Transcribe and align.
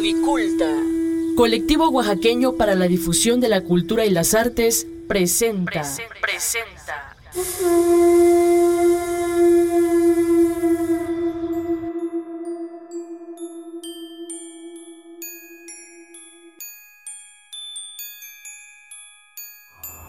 Codiculta. 0.00 0.64
Colectivo 1.36 1.90
oaxaqueño 1.90 2.54
para 2.54 2.74
la 2.74 2.88
difusión 2.88 3.38
de 3.38 3.50
la 3.50 3.60
cultura 3.60 4.06
y 4.06 4.10
las 4.10 4.32
artes 4.32 4.86
presenta. 5.06 5.82
presenta. 6.22 7.16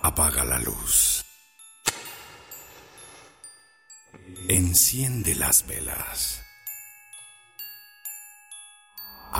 Apaga 0.04 0.46
la 0.46 0.60
luz. 0.60 1.26
Enciende 4.48 5.36
las 5.36 5.68
velas. 5.68 6.41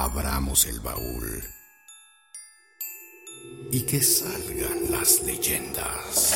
Abramos 0.04 0.66
el 0.66 0.80
baúl. 0.80 1.44
Y 3.72 3.86
que 3.86 4.02
salgan 4.02 4.90
las 4.90 5.22
leyendas. 5.22 6.36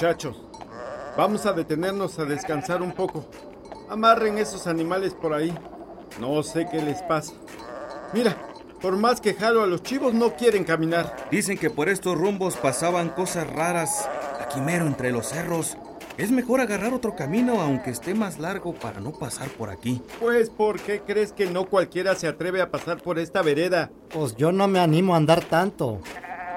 Muchachos, 0.00 0.34
vamos 1.14 1.44
a 1.44 1.52
detenernos 1.52 2.18
a 2.18 2.24
descansar 2.24 2.80
un 2.80 2.92
poco. 2.92 3.26
Amarren 3.90 4.38
esos 4.38 4.66
animales 4.66 5.12
por 5.12 5.34
ahí. 5.34 5.52
No 6.18 6.42
sé 6.42 6.66
qué 6.70 6.80
les 6.80 7.02
pasa. 7.02 7.34
Mira, 8.14 8.34
por 8.80 8.96
más 8.96 9.20
que 9.20 9.34
jalo 9.34 9.62
a 9.62 9.66
los 9.66 9.82
chivos 9.82 10.14
no 10.14 10.36
quieren 10.36 10.64
caminar. 10.64 11.14
Dicen 11.30 11.58
que 11.58 11.68
por 11.68 11.90
estos 11.90 12.16
rumbos 12.16 12.56
pasaban 12.56 13.10
cosas 13.10 13.46
raras, 13.52 14.08
aquí 14.40 14.62
mero 14.62 14.86
entre 14.86 15.12
los 15.12 15.26
cerros. 15.26 15.76
Es 16.16 16.30
mejor 16.30 16.62
agarrar 16.62 16.94
otro 16.94 17.14
camino 17.14 17.60
aunque 17.60 17.90
esté 17.90 18.14
más 18.14 18.38
largo 18.38 18.72
para 18.72 19.00
no 19.00 19.12
pasar 19.12 19.50
por 19.50 19.68
aquí. 19.68 20.00
Pues, 20.18 20.48
¿por 20.48 20.80
qué 20.80 21.02
crees 21.02 21.34
que 21.34 21.44
no 21.44 21.66
cualquiera 21.66 22.14
se 22.14 22.26
atreve 22.26 22.62
a 22.62 22.70
pasar 22.70 23.02
por 23.02 23.18
esta 23.18 23.42
vereda? 23.42 23.90
Pues 24.08 24.34
yo 24.34 24.50
no 24.50 24.66
me 24.66 24.80
animo 24.80 25.12
a 25.12 25.18
andar 25.18 25.44
tanto. 25.44 26.00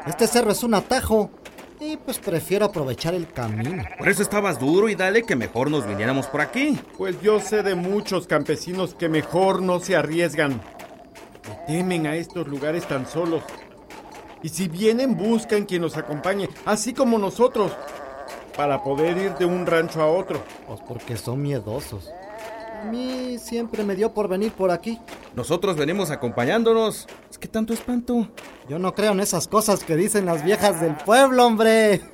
Este 0.08 0.28
cerro 0.28 0.52
es 0.52 0.64
un 0.64 0.76
atajo. 0.76 1.30
Y 1.80 1.98
pues 1.98 2.20
prefiero 2.20 2.66
aprovechar 2.66 3.14
el 3.14 3.28
camino. 3.28 3.84
Por 3.98 4.08
eso 4.08 4.22
estabas 4.22 4.60
duro 4.60 4.90
y 4.90 4.96
dale 4.96 5.24
que 5.24 5.36
mejor 5.36 5.70
nos 5.70 5.86
viniéramos 5.86 6.28
por 6.28 6.42
aquí. 6.42 6.80
Pues 6.98 7.20
yo 7.22 7.40
sé 7.40 7.64
de 7.64 7.76
muchos 7.76 8.28
campesinos 8.28 8.94
que 8.94 9.10
mejor 9.10 9.62
no 9.62 9.80
se 9.80 9.96
arriesgan. 9.96 10.62
Le 11.48 11.56
temen 11.68 12.08
a 12.08 12.16
estos 12.16 12.48
lugares 12.48 12.88
tan 12.88 13.06
solos. 13.06 13.44
Y 14.42 14.50
si 14.50 14.68
vienen, 14.68 15.16
buscan 15.16 15.66
quien 15.66 15.82
los 15.82 15.98
acompañe, 15.98 16.50
así 16.66 16.94
como 16.94 17.18
nosotros, 17.18 17.72
para 18.58 18.84
poder 18.84 19.18
ir 19.18 19.34
de 19.36 19.46
un 19.46 19.66
rancho 19.66 20.02
a 20.02 20.08
otro. 20.08 20.44
Pues 20.68 20.82
porque 20.88 21.18
son 21.18 21.42
miedosos. 21.42 22.12
A 22.84 22.86
mí 22.86 23.38
siempre 23.40 23.82
me 23.86 23.96
dio 23.96 24.14
por 24.14 24.28
venir 24.28 24.52
por 24.52 24.70
aquí. 24.70 25.00
Nosotros 25.36 25.78
venimos 25.78 26.12
acompañándonos. 26.12 27.08
Es 27.32 27.38
que 27.38 27.48
tanto 27.48 27.74
espanto. 27.74 28.28
Yo 28.68 28.78
no 28.78 28.94
creo 28.94 29.14
en 29.14 29.22
esas 29.22 29.48
cosas 29.48 29.86
que 29.86 29.96
dicen 29.96 30.26
las 30.26 30.44
viejas 30.44 30.82
del 30.82 30.96
pueblo, 30.96 31.46
hombre. 31.48 32.02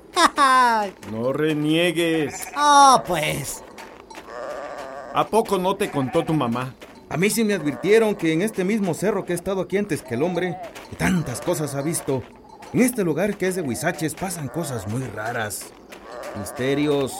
No 1.11 1.33
reniegues. 1.33 2.47
Ah, 2.55 3.03
pues. 3.05 3.63
¿A 5.13 5.27
poco 5.27 5.57
no 5.57 5.75
te 5.75 5.89
contó 5.89 6.23
tu 6.23 6.33
mamá? 6.33 6.75
A 7.09 7.17
mí 7.17 7.29
sí 7.29 7.43
me 7.43 7.55
advirtieron 7.55 8.15
que 8.15 8.31
en 8.31 8.41
este 8.41 8.63
mismo 8.63 8.93
cerro 8.93 9.25
que 9.25 9.33
he 9.33 9.35
estado 9.35 9.61
aquí 9.61 9.77
antes 9.77 10.01
que 10.01 10.15
el 10.15 10.23
hombre, 10.23 10.57
que 10.89 10.95
tantas 10.95 11.41
cosas 11.41 11.75
ha 11.75 11.81
visto. 11.81 12.23
En 12.73 12.81
este 12.81 13.03
lugar 13.03 13.37
que 13.37 13.47
es 13.47 13.55
de 13.55 13.61
Huizaches 13.61 14.13
pasan 14.13 14.47
cosas 14.47 14.87
muy 14.87 15.01
raras. 15.03 15.65
Misterios, 16.37 17.13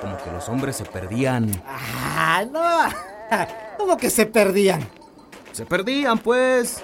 como 0.00 0.16
que 0.16 0.30
los 0.30 0.48
hombres 0.48 0.76
se 0.76 0.84
perdían. 0.84 1.50
Ah, 1.66 2.44
no. 2.50 3.36
¿Cómo 3.78 3.96
que 3.96 4.10
se 4.10 4.26
perdían? 4.26 4.86
Se 5.52 5.64
perdían, 5.66 6.18
pues. 6.18 6.82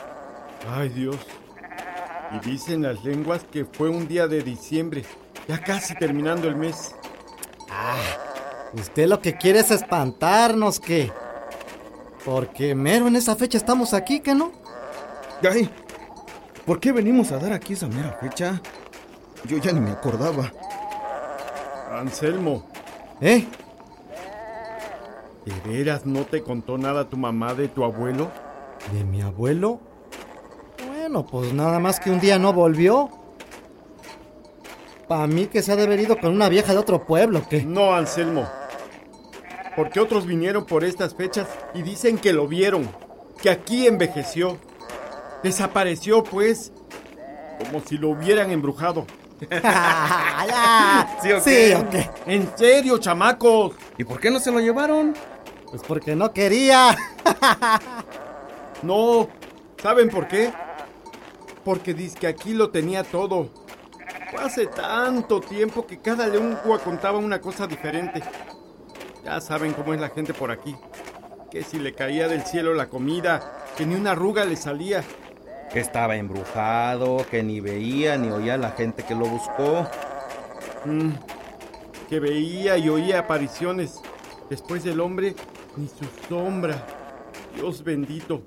Ay, 0.70 0.88
Dios. 0.90 1.16
Y 2.32 2.50
dicen 2.50 2.82
las 2.82 3.04
lenguas 3.04 3.44
que 3.44 3.64
fue 3.64 3.88
un 3.88 4.08
día 4.08 4.26
de 4.26 4.42
diciembre, 4.42 5.04
ya 5.46 5.58
casi 5.62 5.94
terminando 5.94 6.48
el 6.48 6.56
mes. 6.56 6.94
Ah, 7.70 7.96
usted 8.72 9.06
lo 9.06 9.20
que 9.20 9.36
quiere 9.36 9.60
es 9.60 9.70
espantarnos, 9.70 10.80
¿qué? 10.80 11.12
Porque 12.24 12.74
mero 12.74 13.06
en 13.06 13.16
esa 13.16 13.36
fecha 13.36 13.56
estamos 13.56 13.94
aquí, 13.94 14.20
¿que 14.20 14.34
no? 14.34 14.50
Ay, 15.48 15.70
¿por 16.64 16.80
qué 16.80 16.90
venimos 16.90 17.30
a 17.30 17.38
dar 17.38 17.52
aquí 17.52 17.74
esa 17.74 17.86
mera 17.86 18.18
fecha? 18.20 18.60
Yo 19.44 19.58
ya 19.58 19.70
ni 19.72 19.80
me 19.80 19.92
acordaba. 19.92 20.52
Anselmo, 21.92 22.64
¿Eh? 23.20 23.46
¿de 25.46 25.70
veras 25.70 26.04
no 26.04 26.24
te 26.24 26.42
contó 26.42 26.76
nada 26.76 27.08
tu 27.08 27.16
mamá 27.16 27.54
de 27.54 27.68
tu 27.68 27.84
abuelo? 27.84 28.30
¿De 28.92 29.04
mi 29.04 29.22
abuelo? 29.22 29.80
Bueno, 30.86 31.24
pues 31.24 31.52
nada 31.54 31.78
más 31.78 32.00
que 32.00 32.10
un 32.10 32.20
día 32.20 32.38
no 32.38 32.52
volvió. 32.52 33.08
Para 35.08 35.26
mí 35.28 35.46
que 35.46 35.62
se 35.62 35.72
ha 35.72 35.76
de 35.76 35.84
haber 35.84 36.00
ido 36.00 36.18
con 36.18 36.32
una 36.32 36.48
vieja 36.48 36.72
de 36.72 36.78
otro 36.78 37.06
pueblo, 37.06 37.42
¿qué? 37.48 37.62
No, 37.62 37.94
Anselmo. 37.94 38.46
Porque 39.76 40.00
otros 40.00 40.26
vinieron 40.26 40.66
por 40.66 40.84
estas 40.84 41.14
fechas 41.14 41.46
y 41.74 41.82
dicen 41.82 42.18
que 42.18 42.32
lo 42.32 42.48
vieron, 42.48 42.88
que 43.40 43.50
aquí 43.50 43.86
envejeció. 43.86 44.58
Desapareció, 45.44 46.24
pues, 46.24 46.72
como 47.58 47.80
si 47.80 47.98
lo 47.98 48.10
hubieran 48.10 48.50
embrujado. 48.50 49.06
¿Sí 51.22 51.32
o 51.32 51.40
Sí, 51.40 51.50
qué? 51.50 51.76
¿o 51.76 51.90
qué? 51.90 52.10
En 52.26 52.50
serio, 52.56 52.98
chamacos. 52.98 53.74
¿Y 53.98 54.04
por 54.04 54.20
qué 54.20 54.30
no 54.30 54.38
se 54.40 54.50
lo 54.50 54.60
llevaron? 54.60 55.14
Pues 55.70 55.82
porque 55.86 56.14
no 56.16 56.32
quería. 56.32 56.96
No, 58.82 59.26
¿saben 59.82 60.10
por 60.10 60.28
qué? 60.28 60.52
Porque 61.64 61.94
dice 61.94 62.18
que 62.18 62.26
aquí 62.26 62.52
lo 62.52 62.68
tenía 62.70 63.02
todo. 63.02 63.48
Fue 64.30 64.40
hace 64.42 64.66
tanto 64.66 65.40
tiempo 65.40 65.86
que 65.86 65.98
cada 66.00 66.26
lengua 66.26 66.78
contaba 66.78 67.18
una 67.18 67.40
cosa 67.40 67.66
diferente. 67.66 68.22
Ya 69.24 69.40
saben 69.40 69.72
cómo 69.72 69.94
es 69.94 70.00
la 70.00 70.10
gente 70.10 70.34
por 70.34 70.50
aquí. 70.50 70.76
Que 71.50 71.64
si 71.64 71.78
le 71.78 71.94
caía 71.94 72.28
del 72.28 72.42
cielo 72.44 72.74
la 72.74 72.88
comida, 72.88 73.64
que 73.78 73.86
ni 73.86 73.94
una 73.94 74.12
arruga 74.12 74.44
le 74.44 74.56
salía. 74.56 75.02
Que 75.72 75.80
estaba 75.80 76.16
embrujado, 76.16 77.26
que 77.30 77.42
ni 77.42 77.60
veía 77.60 78.16
ni 78.16 78.30
oía 78.30 78.54
a 78.54 78.58
la 78.58 78.70
gente 78.70 79.02
que 79.02 79.14
lo 79.14 79.26
buscó. 79.26 79.86
Mm, 80.84 81.10
que 82.08 82.20
veía 82.20 82.78
y 82.78 82.88
oía 82.88 83.20
apariciones. 83.20 84.00
Después 84.48 84.84
del 84.84 85.00
hombre, 85.00 85.34
ni 85.76 85.88
su 85.88 86.04
sombra. 86.28 86.86
Dios 87.54 87.82
bendito. 87.82 88.42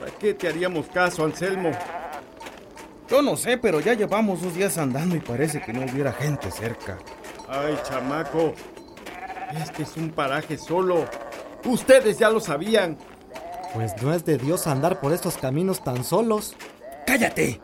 ¿Para 0.00 0.12
qué 0.12 0.34
te 0.34 0.48
haríamos 0.48 0.86
caso, 0.86 1.24
Anselmo? 1.24 1.70
Yo 3.08 3.22
no 3.22 3.36
sé, 3.36 3.56
pero 3.56 3.80
ya 3.80 3.94
llevamos 3.94 4.42
dos 4.42 4.54
días 4.54 4.76
andando 4.76 5.16
y 5.16 5.20
parece 5.20 5.60
que 5.60 5.72
no 5.72 5.80
hubiera 5.90 6.12
gente 6.12 6.50
cerca. 6.50 6.98
Ay, 7.48 7.78
chamaco. 7.84 8.54
Este 9.56 9.84
es 9.84 9.96
un 9.96 10.10
paraje 10.10 10.58
solo. 10.58 11.06
Ustedes 11.64 12.18
ya 12.18 12.28
lo 12.28 12.40
sabían. 12.40 12.98
Pues 13.74 14.02
no 14.02 14.12
es 14.12 14.24
de 14.24 14.38
Dios 14.38 14.66
andar 14.66 15.00
por 15.00 15.12
estos 15.12 15.36
caminos 15.36 15.82
tan 15.82 16.04
solos. 16.04 16.54
¡Cállate! 17.06 17.60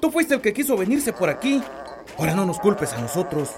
Tú 0.00 0.10
fuiste 0.10 0.34
el 0.34 0.40
que 0.40 0.52
quiso 0.52 0.76
venirse 0.76 1.12
por 1.12 1.28
aquí. 1.28 1.62
Ahora 2.18 2.34
no 2.34 2.46
nos 2.46 2.58
culpes 2.58 2.92
a 2.92 3.00
nosotros. 3.00 3.50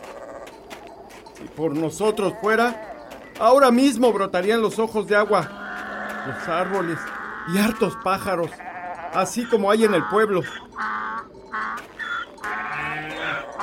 Si 1.36 1.44
por 1.48 1.74
nosotros 1.74 2.34
fuera, 2.40 2.96
ahora 3.38 3.70
mismo 3.70 4.12
brotarían 4.12 4.62
los 4.62 4.78
ojos 4.78 5.06
de 5.06 5.16
agua, 5.16 5.48
los 6.26 6.48
árboles 6.48 6.98
y 7.52 7.58
hartos 7.58 7.96
pájaros, 8.02 8.50
así 9.12 9.44
como 9.46 9.70
hay 9.70 9.84
en 9.84 9.94
el 9.94 10.04
pueblo. 10.04 10.42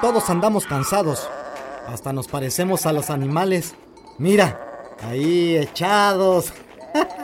Todos 0.01 0.29
andamos 0.29 0.65
cansados. 0.65 1.29
Hasta 1.87 2.13
nos 2.13 2.27
parecemos 2.27 2.85
a 2.85 2.93
los 2.93 3.09
animales. 3.09 3.75
Mira, 4.17 4.59
ahí 5.07 5.57
echados. 5.57 6.53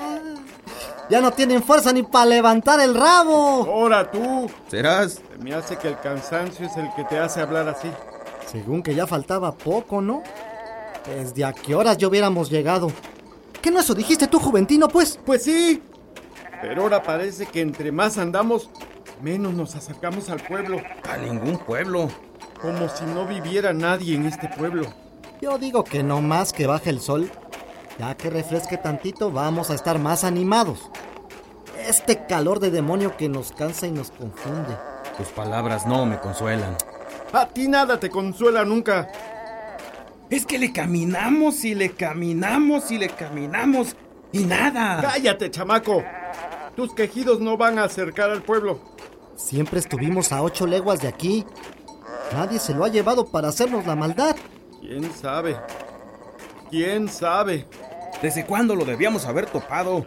ya 1.10 1.22
no 1.22 1.32
tienen 1.32 1.64
fuerza 1.64 1.92
ni 1.92 2.04
para 2.04 2.26
levantar 2.26 2.80
el 2.80 2.94
rabo. 2.96 3.64
Ahora 3.66 4.10
tú, 4.10 4.50
¿Serás? 4.70 5.14
se 5.14 5.44
me 5.44 5.54
hace 5.54 5.78
que 5.78 5.88
el 5.88 6.00
cansancio 6.00 6.66
es 6.66 6.78
el 6.78 6.90
que 6.96 7.04
te 7.04 7.18
hace 7.18 7.42
hablar 7.42 7.68
así. 7.68 7.90
Según 8.46 8.82
que 8.84 8.96
ya 8.96 9.08
faltaba 9.08 9.52
poco, 9.54 10.02
¿no? 10.02 10.24
¿Desde 11.06 11.44
a 11.46 11.54
qué 11.54 11.76
horas 11.76 11.98
ya 11.98 12.08
hubiéramos 12.08 12.50
llegado? 12.50 12.92
¿Qué 13.62 13.72
no 13.72 13.80
eso 13.80 13.94
dijiste 13.94 14.28
tú, 14.28 14.40
Juventino, 14.40 14.88
pues? 14.88 15.20
Pues 15.26 15.44
sí. 15.44 15.82
Pero 16.62 16.84
ahora 16.84 17.02
parece 17.04 17.46
que 17.46 17.62
entre 17.62 17.92
más 17.92 18.18
andamos, 18.18 18.70
menos 19.22 19.54
nos 19.54 19.76
acercamos 19.76 20.30
al 20.30 20.42
pueblo. 20.42 20.82
A 21.10 21.18
ningún 21.18 21.58
pueblo. 21.58 22.10
Como 22.62 22.90
si 22.90 23.06
no 23.06 23.26
viviera 23.26 23.74
nadie 23.74 24.16
en 24.16 24.26
este 24.26 24.50
pueblo. 24.50 24.84
Yo 25.42 25.58
digo 25.58 25.84
que 25.84 26.04
no 26.04 26.22
más 26.22 26.52
que 26.52 26.68
baje 26.68 26.90
el 26.90 27.00
sol. 27.00 27.32
Ya 28.00 28.16
que 28.16 28.30
refresque 28.30 28.78
tantito, 28.78 29.30
vamos 29.30 29.70
a 29.70 29.76
estar 29.76 30.00
más 30.00 30.24
animados. 30.24 30.90
Este 31.86 32.26
calor 32.26 32.62
de 32.62 32.72
demonio 32.72 33.18
que 33.18 33.28
nos 33.28 33.52
cansa 33.52 33.88
y 33.88 33.92
nos 33.92 34.12
confunde. 34.12 34.78
Tus 35.18 35.28
palabras 35.28 35.86
no 35.86 36.06
me 36.06 36.18
consuelan. 36.18 36.78
A 37.34 37.46
ti 37.48 37.68
nada 37.68 38.00
te 38.00 38.10
consuela 38.10 38.64
nunca. 38.64 39.10
Es 40.30 40.46
que 40.46 40.58
le 40.58 40.72
caminamos 40.72 41.66
y 41.66 41.76
le 41.76 41.90
caminamos 41.92 42.90
y 42.90 43.00
le 43.00 43.10
caminamos 43.10 43.98
y 44.32 44.46
nada. 44.46 45.02
Cállate, 45.02 45.52
chamaco. 45.52 46.02
Tus 46.78 46.94
quejidos 46.94 47.42
no 47.42 47.58
van 47.58 47.80
a 47.80 47.84
acercar 47.84 48.30
al 48.30 48.44
pueblo. 48.44 48.80
Siempre 49.36 49.80
estuvimos 49.80 50.32
a 50.32 50.42
ocho 50.42 50.66
leguas 50.66 51.02
de 51.02 51.10
aquí. 51.10 51.46
Nadie 52.32 52.60
se 52.60 52.74
lo 52.74 52.86
ha 52.86 52.90
llevado 52.90 53.26
para 53.26 53.50
hacernos 53.50 53.86
la 53.86 53.96
maldad. 53.98 54.38
¿Quién 54.80 55.12
sabe? 55.14 55.58
¿Quién 56.70 57.10
sabe? 57.10 57.68
¿Desde 58.22 58.46
cuándo 58.46 58.76
lo 58.76 58.84
debíamos 58.84 59.26
haber 59.26 59.46
topado? 59.46 60.06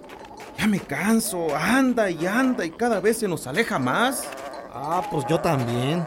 Ya 0.59 0.67
me 0.67 0.81
canso, 0.81 1.57
anda 1.57 2.11
y 2.11 2.27
anda 2.27 2.65
y 2.65 2.71
cada 2.71 3.01
vez 3.01 3.19
se 3.19 3.29
nos 3.29 3.47
aleja 3.47 3.79
más. 3.79 4.25
Ah, 4.73 5.03
pues 5.11 5.25
yo 5.29 5.41
también. 5.41 6.07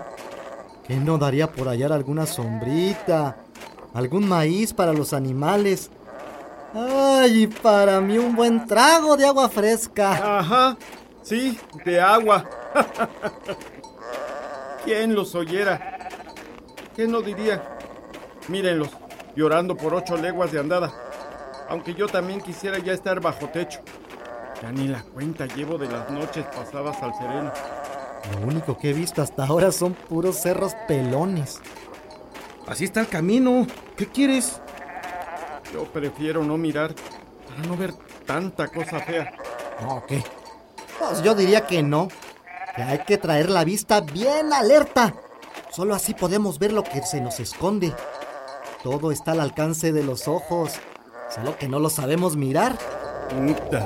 ¿Qué 0.87 0.95
no 0.97 1.17
daría 1.17 1.51
por 1.51 1.67
hallar 1.67 1.91
alguna 1.91 2.27
sombrita? 2.27 3.37
¿Algún 3.93 4.27
maíz 4.27 4.71
para 4.71 4.93
los 4.93 5.13
animales? 5.13 5.89
Ay, 6.75 7.43
y 7.43 7.47
para 7.47 7.99
mí 8.01 8.17
un 8.19 8.35
buen 8.35 8.67
trago 8.67 9.17
de 9.17 9.25
agua 9.25 9.49
fresca. 9.49 10.39
Ajá, 10.39 10.77
sí, 11.23 11.57
de 11.83 11.99
agua. 11.99 12.47
¿Quién 14.85 15.15
los 15.15 15.33
oyera? 15.33 16.09
¿Qué 16.95 17.07
no 17.07 17.21
diría? 17.21 17.63
Mírenlos, 18.47 18.89
llorando 19.35 19.75
por 19.75 19.95
ocho 19.95 20.17
leguas 20.17 20.51
de 20.51 20.59
andada. 20.59 21.04
Aunque 21.69 21.93
yo 21.93 22.07
también 22.07 22.41
quisiera 22.41 22.77
ya 22.79 22.93
estar 22.93 23.19
bajo 23.19 23.47
techo. 23.49 23.79
Ya 24.61 24.71
ni 24.71 24.87
la 24.87 25.03
cuenta 25.03 25.45
llevo 25.47 25.77
de 25.77 25.89
las 25.89 26.09
noches 26.09 26.45
pasadas 26.45 27.01
al 27.01 27.13
sereno. 27.15 27.51
Lo 28.33 28.47
único 28.47 28.77
que 28.77 28.91
he 28.91 28.93
visto 28.93 29.21
hasta 29.21 29.45
ahora 29.45 29.71
son 29.71 29.93
puros 29.93 30.41
cerros 30.41 30.73
pelones. 30.87 31.61
Así 32.67 32.85
está 32.85 33.01
el 33.01 33.07
camino. 33.07 33.67
¿Qué 33.95 34.07
quieres? 34.07 34.61
Yo 35.73 35.83
prefiero 35.85 36.43
no 36.43 36.57
mirar 36.57 36.95
para 37.47 37.67
no 37.67 37.77
ver 37.77 37.93
tanta 38.25 38.67
cosa 38.67 38.99
fea. 38.99 39.33
¿No 39.81 40.03
qué? 40.07 40.23
Pues 40.99 41.21
yo 41.21 41.35
diría 41.35 41.67
que 41.67 41.83
no. 41.83 42.07
Que 42.75 42.83
hay 42.83 42.99
que 42.99 43.17
traer 43.17 43.49
la 43.49 43.63
vista 43.63 44.01
bien 44.01 44.53
alerta. 44.53 45.13
Solo 45.71 45.93
así 45.93 46.13
podemos 46.13 46.57
ver 46.57 46.73
lo 46.73 46.83
que 46.83 47.01
se 47.03 47.21
nos 47.21 47.39
esconde. 47.39 47.93
Todo 48.83 49.11
está 49.11 49.31
al 49.31 49.41
alcance 49.41 49.91
de 49.91 50.03
los 50.03 50.27
ojos. 50.27 50.79
Solo 51.35 51.57
que 51.57 51.67
no 51.67 51.79
lo 51.79 51.89
sabemos 51.89 52.37
mirar. 52.37 52.77
Puta. 53.27 53.85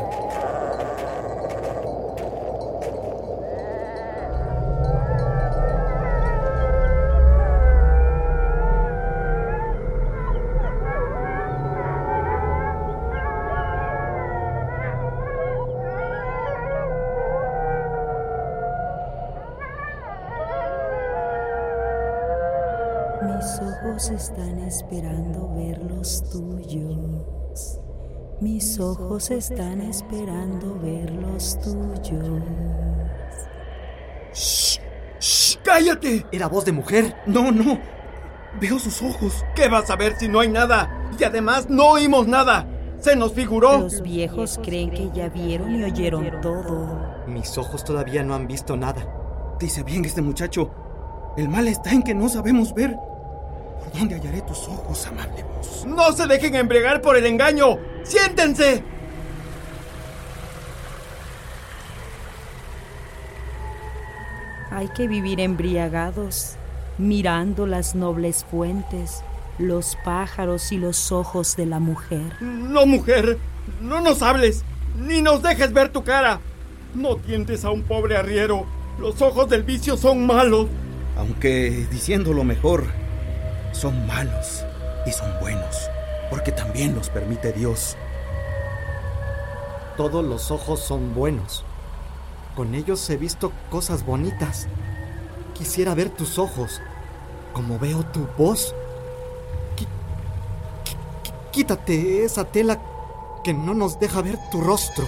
Mis 23.23 23.59
ojos 23.59 24.09
están 24.11 24.59
esperando 24.59 25.51
ver 25.55 25.81
los 25.91 26.23
tuyos. 26.29 27.38
Mis 28.41 28.79
ojos 28.79 29.31
están 29.31 29.81
esperando 29.81 30.79
ver 30.79 31.11
los 31.11 31.59
tuyos. 31.59 32.41
¡Shh! 34.33 34.79
¡Cállate! 35.63 36.25
Era 36.31 36.47
voz 36.47 36.65
de 36.65 36.71
mujer. 36.71 37.15
No, 37.25 37.51
no. 37.51 37.79
Veo 38.59 38.79
sus 38.79 39.01
ojos. 39.01 39.43
¿Qué 39.55 39.67
vas 39.67 39.89
a 39.89 39.95
ver 39.95 40.15
si 40.17 40.27
no 40.27 40.39
hay 40.39 40.47
nada? 40.47 41.09
Y 41.19 41.23
además 41.23 41.69
no 41.69 41.89
oímos 41.89 42.27
nada. 42.27 42.65
Se 42.99 43.15
nos 43.15 43.33
figuró. 43.33 43.79
Los 43.79 44.01
viejos 44.01 44.59
creen 44.63 44.91
que 44.91 45.09
ya 45.13 45.29
vieron 45.29 45.75
y 45.75 45.83
oyeron 45.83 46.41
todo. 46.41 47.25
Mis 47.27 47.57
ojos 47.57 47.83
todavía 47.83 48.23
no 48.23 48.35
han 48.35 48.47
visto 48.47 48.75
nada. 48.75 49.05
Dice 49.59 49.83
bien 49.83 50.05
este 50.05 50.21
muchacho. 50.21 50.71
El 51.37 51.49
mal 51.49 51.67
está 51.67 51.91
en 51.91 52.03
que 52.03 52.15
no 52.15 52.29
sabemos 52.29 52.73
ver. 52.73 52.97
¿Por 53.79 53.91
dónde 53.93 54.15
hallaré 54.15 54.41
tus 54.41 54.67
ojos, 54.67 55.05
amable 55.07 55.43
voz? 55.43 55.85
No 55.85 56.11
se 56.11 56.27
dejen 56.27 56.55
embriagar 56.55 57.01
por 57.01 57.15
el 57.15 57.25
engaño. 57.25 57.77
Siéntense. 58.03 58.83
Hay 64.71 64.87
que 64.89 65.07
vivir 65.07 65.39
embriagados, 65.39 66.55
mirando 66.97 67.65
las 67.65 67.95
nobles 67.95 68.45
fuentes, 68.49 69.23
los 69.57 69.97
pájaros 70.05 70.71
y 70.71 70.77
los 70.77 71.11
ojos 71.11 71.55
de 71.55 71.65
la 71.65 71.79
mujer. 71.79 72.41
No, 72.41 72.85
mujer. 72.85 73.37
No 73.81 74.01
nos 74.01 74.21
hables. 74.21 74.63
Ni 74.97 75.21
nos 75.21 75.41
dejes 75.41 75.73
ver 75.73 75.89
tu 75.89 76.03
cara. 76.03 76.39
No 76.93 77.17
tientes 77.17 77.65
a 77.65 77.71
un 77.71 77.83
pobre 77.83 78.15
arriero. 78.15 78.65
Los 78.99 79.21
ojos 79.21 79.49
del 79.49 79.63
vicio 79.63 79.97
son 79.97 80.25
malos. 80.25 80.67
Aunque, 81.17 81.87
diciéndolo 81.91 82.43
mejor, 82.43 82.85
son 83.79 84.05
malos 84.05 84.65
y 85.05 85.11
son 85.13 85.39
buenos, 85.39 85.89
porque 86.29 86.51
también 86.51 86.93
los 86.95 87.09
permite 87.09 87.53
Dios. 87.53 87.95
Todos 89.95 90.23
los 90.23 90.51
ojos 90.51 90.81
son 90.81 91.15
buenos. 91.15 91.63
Con 92.57 92.75
ellos 92.75 93.09
he 93.09 93.15
visto 93.15 93.53
cosas 93.71 94.05
bonitas. 94.05 94.67
Quisiera 95.53 95.95
ver 95.95 96.09
tus 96.09 96.37
ojos, 96.37 96.81
como 97.53 97.79
veo 97.79 98.03
tu 98.03 98.27
voz. 98.37 98.75
Quítate 101.51 102.25
esa 102.25 102.44
tela 102.44 102.81
que 103.45 103.54
no 103.54 103.73
nos 103.73 103.97
deja 103.97 104.21
ver 104.21 104.37
tu 104.51 104.59
rostro. 104.59 105.06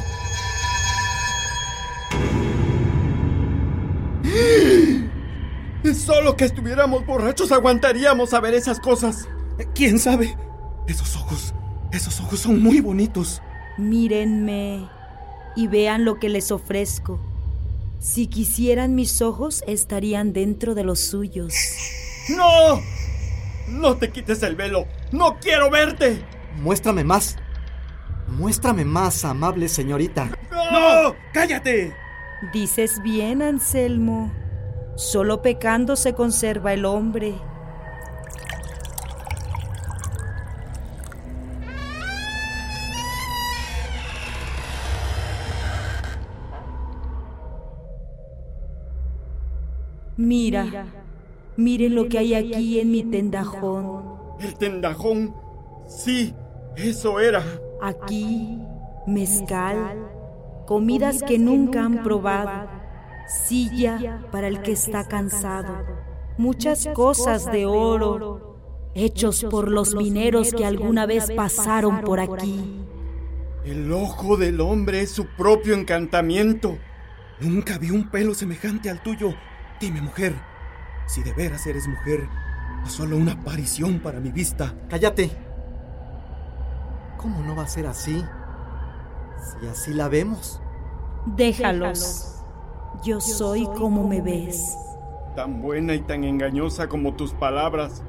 Solo 5.93 6.36
que 6.36 6.45
estuviéramos 6.45 7.05
borrachos 7.05 7.51
aguantaríamos 7.51 8.33
a 8.33 8.39
ver 8.39 8.53
esas 8.53 8.79
cosas. 8.79 9.27
¿Quién 9.75 10.00
sabe? 10.00 10.38
Esos 10.88 11.15
ojos, 11.15 11.53
esos 11.91 12.19
ojos 12.19 12.39
son 12.39 12.62
muy 12.62 12.81
bonitos. 12.81 13.41
Mírenme 13.77 14.89
y 15.55 15.67
vean 15.67 16.05
lo 16.05 16.19
que 16.19 16.29
les 16.29 16.51
ofrezco. 16.51 17.19
Si 18.00 18.27
quisieran 18.27 18.95
mis 18.95 19.21
ojos, 19.21 19.63
estarían 19.67 20.33
dentro 20.33 20.74
de 20.74 20.83
los 20.83 21.00
suyos. 21.00 21.53
¡No! 22.29 22.81
No 23.67 23.98
te 23.98 24.10
quites 24.10 24.41
el 24.43 24.55
velo. 24.55 24.88
No 25.12 25.38
quiero 25.39 25.69
verte. 25.69 26.24
Muéstrame 26.57 27.03
más. 27.03 27.38
Muéstrame 28.27 28.86
más, 28.86 29.24
amable 29.24 29.67
señorita. 29.67 30.31
¡No! 30.51 31.15
¡Cállate! 31.33 31.93
Dices 32.53 33.01
bien, 33.03 33.41
Anselmo. 33.41 34.31
Solo 35.01 35.41
pecando 35.41 35.96
se 35.96 36.13
conserva 36.13 36.74
el 36.74 36.86
hombre. 36.86 37.34
Mira, 50.15 50.86
miren 51.58 51.96
lo 51.96 52.08
que 52.08 52.20
hay 52.20 52.36
aquí 52.36 52.79
en 52.79 52.91
mi 52.91 53.03
tendajón. 53.03 54.03
El 54.39 54.55
tendajón. 54.55 55.34
Sí, 55.88 56.36
eso 56.75 57.20
era. 57.20 57.43
Aquí, 57.81 58.60
mezcal, 59.08 60.08
comidas 60.67 61.24
que 61.24 61.39
nunca 61.39 61.84
han 61.84 62.03
probado, 62.03 62.80
silla 63.31 64.21
para 64.31 64.47
el 64.47 64.61
que 64.61 64.73
está 64.73 65.07
cansado, 65.07 65.75
muchas 66.38 66.88
cosas 66.93 67.51
de 67.51 67.65
oro, 67.65 68.91
hechos 68.93 69.45
por 69.50 69.69
los 69.69 69.95
mineros 69.95 70.53
que 70.53 70.65
alguna 70.65 71.05
vez 71.05 71.31
pasaron 71.31 72.01
por 72.01 72.19
aquí. 72.19 72.85
El 73.63 73.91
ojo 73.93 74.38
del 74.38 74.59
hombre 74.59 75.01
es 75.01 75.11
su 75.11 75.27
propio 75.38 75.75
encantamiento. 75.75 76.77
Nunca 77.39 77.77
vi 77.77 77.91
un 77.91 78.09
pelo 78.09 78.33
semejante 78.33 78.89
al 78.89 79.01
tuyo. 79.01 79.33
Dime, 79.79 80.01
mujer, 80.01 80.33
si 81.05 81.23
de 81.23 81.33
veras 81.33 81.65
eres 81.67 81.88
mujer, 81.88 82.27
o 82.83 82.89
solo 82.89 83.17
una 83.17 83.33
aparición 83.33 84.00
para 84.00 84.19
mi 84.19 84.31
vista. 84.31 84.73
Cállate. 84.89 85.31
¿Cómo 87.17 87.43
no 87.43 87.55
va 87.55 87.63
a 87.63 87.67
ser 87.67 87.85
así? 87.85 88.23
Si 89.39 89.67
así 89.67 89.93
la 89.93 90.09
vemos. 90.09 90.59
Déjalos. 91.27 92.40
Yo 93.03 93.19
soy 93.19 93.65
como 93.65 94.07
me 94.07 94.21
ves. 94.21 94.77
Tan 95.36 95.62
buena 95.62 95.95
y 95.95 96.01
tan 96.01 96.24
engañosa 96.24 96.88
como 96.88 97.15
tus 97.15 97.33
palabras. 97.33 98.03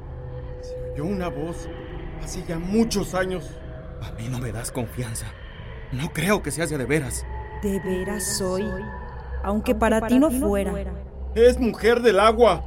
Se 0.61 0.75
oyó 0.91 1.05
una 1.05 1.29
voz 1.29 1.67
hace 2.21 2.43
ya 2.47 2.59
muchos 2.59 3.15
años. 3.15 3.49
A 4.01 4.11
mí 4.11 4.27
no 4.29 4.39
me 4.39 4.51
das 4.51 4.71
confianza. 4.71 5.25
No 5.91 6.11
creo 6.11 6.43
que 6.43 6.51
seas 6.51 6.69
de 6.69 6.85
veras. 6.85 7.25
De 7.61 7.79
veras 7.79 8.37
soy, 8.37 8.65
aunque 9.43 9.73
para 9.73 10.05
ti 10.07 10.19
no 10.19 10.29
fuera. 10.29 10.73
Es 11.33 11.59
mujer 11.59 12.01
del 12.01 12.19
agua. 12.19 12.63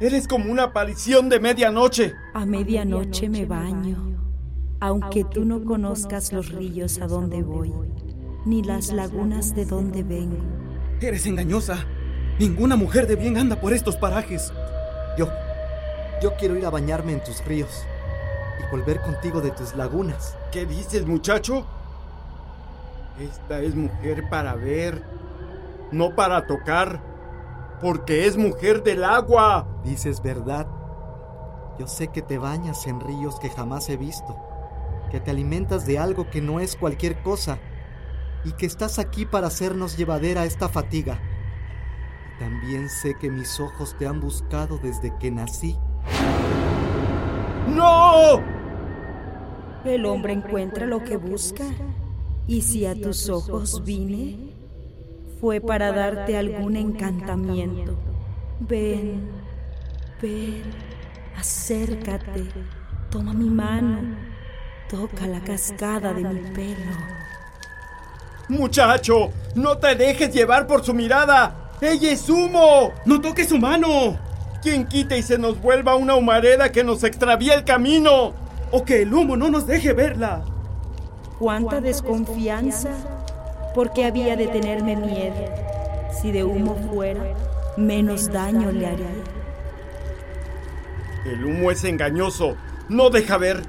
Eres 0.00 0.26
como 0.26 0.50
una 0.50 0.64
aparición 0.64 1.28
de 1.28 1.38
medianoche. 1.38 2.14
A 2.34 2.46
medianoche 2.46 3.28
me 3.28 3.44
baño, 3.46 4.16
aunque 4.80 5.24
tú 5.24 5.44
no 5.44 5.64
conozcas 5.64 6.32
los 6.32 6.50
ríos 6.50 7.00
a 7.00 7.06
donde 7.06 7.42
voy, 7.42 7.72
ni 8.44 8.62
las 8.62 8.92
lagunas 8.92 9.54
de 9.54 9.64
donde 9.64 10.02
vengo. 10.02 10.57
Eres 11.00 11.26
engañosa. 11.26 11.86
Ninguna 12.40 12.74
mujer 12.74 13.06
de 13.06 13.14
bien 13.14 13.36
anda 13.38 13.60
por 13.60 13.72
estos 13.72 13.96
parajes. 13.96 14.52
Yo, 15.16 15.28
yo 16.20 16.34
quiero 16.36 16.56
ir 16.56 16.66
a 16.66 16.70
bañarme 16.70 17.12
en 17.12 17.22
tus 17.22 17.44
ríos 17.44 17.84
y 18.58 18.70
volver 18.72 19.00
contigo 19.00 19.40
de 19.40 19.52
tus 19.52 19.76
lagunas. 19.76 20.36
¿Qué 20.50 20.66
dices, 20.66 21.06
muchacho? 21.06 21.64
Esta 23.20 23.60
es 23.60 23.76
mujer 23.76 24.28
para 24.28 24.56
ver, 24.56 25.02
no 25.92 26.16
para 26.16 26.46
tocar, 26.48 27.00
porque 27.80 28.26
es 28.26 28.36
mujer 28.36 28.82
del 28.82 29.04
agua. 29.04 29.68
Dices 29.84 30.20
verdad. 30.20 30.66
Yo 31.78 31.86
sé 31.86 32.08
que 32.08 32.22
te 32.22 32.38
bañas 32.38 32.88
en 32.88 32.98
ríos 33.00 33.38
que 33.38 33.50
jamás 33.50 33.88
he 33.88 33.96
visto, 33.96 34.36
que 35.12 35.20
te 35.20 35.30
alimentas 35.30 35.86
de 35.86 36.00
algo 36.00 36.28
que 36.28 36.40
no 36.42 36.58
es 36.58 36.74
cualquier 36.74 37.22
cosa 37.22 37.60
y 38.44 38.52
que 38.52 38.66
estás 38.66 38.98
aquí 38.98 39.26
para 39.26 39.48
hacernos 39.48 39.96
llevadera 39.96 40.44
esta 40.44 40.68
fatiga. 40.68 41.20
Y 42.36 42.38
también 42.40 42.88
sé 42.88 43.14
que 43.20 43.30
mis 43.30 43.58
ojos 43.60 43.96
te 43.98 44.06
han 44.06 44.20
buscado 44.20 44.78
desde 44.78 45.16
que 45.18 45.30
nací. 45.30 45.76
¡No! 47.68 48.42
El 49.84 50.06
hombre 50.06 50.32
encuentra 50.32 50.86
lo 50.86 51.02
que 51.04 51.16
busca. 51.16 51.64
Y 52.46 52.62
si 52.62 52.86
a 52.86 52.94
tus 52.94 53.28
ojos 53.28 53.84
vine, 53.84 54.54
fue 55.40 55.60
para 55.60 55.92
darte 55.92 56.36
algún 56.36 56.76
encantamiento. 56.76 57.96
Ven, 58.60 59.30
ven, 60.20 60.62
acércate, 61.36 62.48
toma 63.10 63.34
mi 63.34 63.50
mano, 63.50 64.16
toca 64.88 65.26
la 65.26 65.40
cascada 65.40 66.12
de 66.12 66.24
mi 66.24 66.40
pelo. 66.50 67.17
Muchacho, 68.48 69.30
no 69.54 69.78
te 69.78 69.94
dejes 69.94 70.32
llevar 70.32 70.66
por 70.66 70.84
su 70.84 70.94
mirada. 70.94 71.72
¡Ella 71.80 72.12
es 72.12 72.28
humo! 72.28 72.92
¡No 73.04 73.20
toques 73.20 73.48
su 73.48 73.58
mano! 73.58 74.18
¿Quién 74.62 74.86
quita 74.86 75.16
y 75.16 75.22
se 75.22 75.38
nos 75.38 75.60
vuelva 75.60 75.96
una 75.96 76.14
humareda 76.14 76.72
que 76.72 76.82
nos 76.82 77.04
extravíe 77.04 77.50
el 77.50 77.64
camino? 77.64 78.32
O 78.72 78.84
que 78.84 79.02
el 79.02 79.12
humo 79.14 79.36
no 79.36 79.50
nos 79.50 79.66
deje 79.66 79.92
verla. 79.92 80.42
Cuánta 81.38 81.80
desconfianza, 81.80 82.90
porque 83.74 84.04
había 84.04 84.34
de 84.34 84.48
tenerme 84.48 84.96
miedo. 84.96 85.36
Si 86.20 86.32
de 86.32 86.42
humo 86.42 86.74
fuera, 86.90 87.22
menos 87.76 88.32
daño 88.32 88.72
le 88.72 88.86
haría. 88.86 89.06
El 91.24 91.44
humo 91.44 91.70
es 91.70 91.84
engañoso, 91.84 92.56
no 92.88 93.10
deja 93.10 93.36
ver 93.36 93.62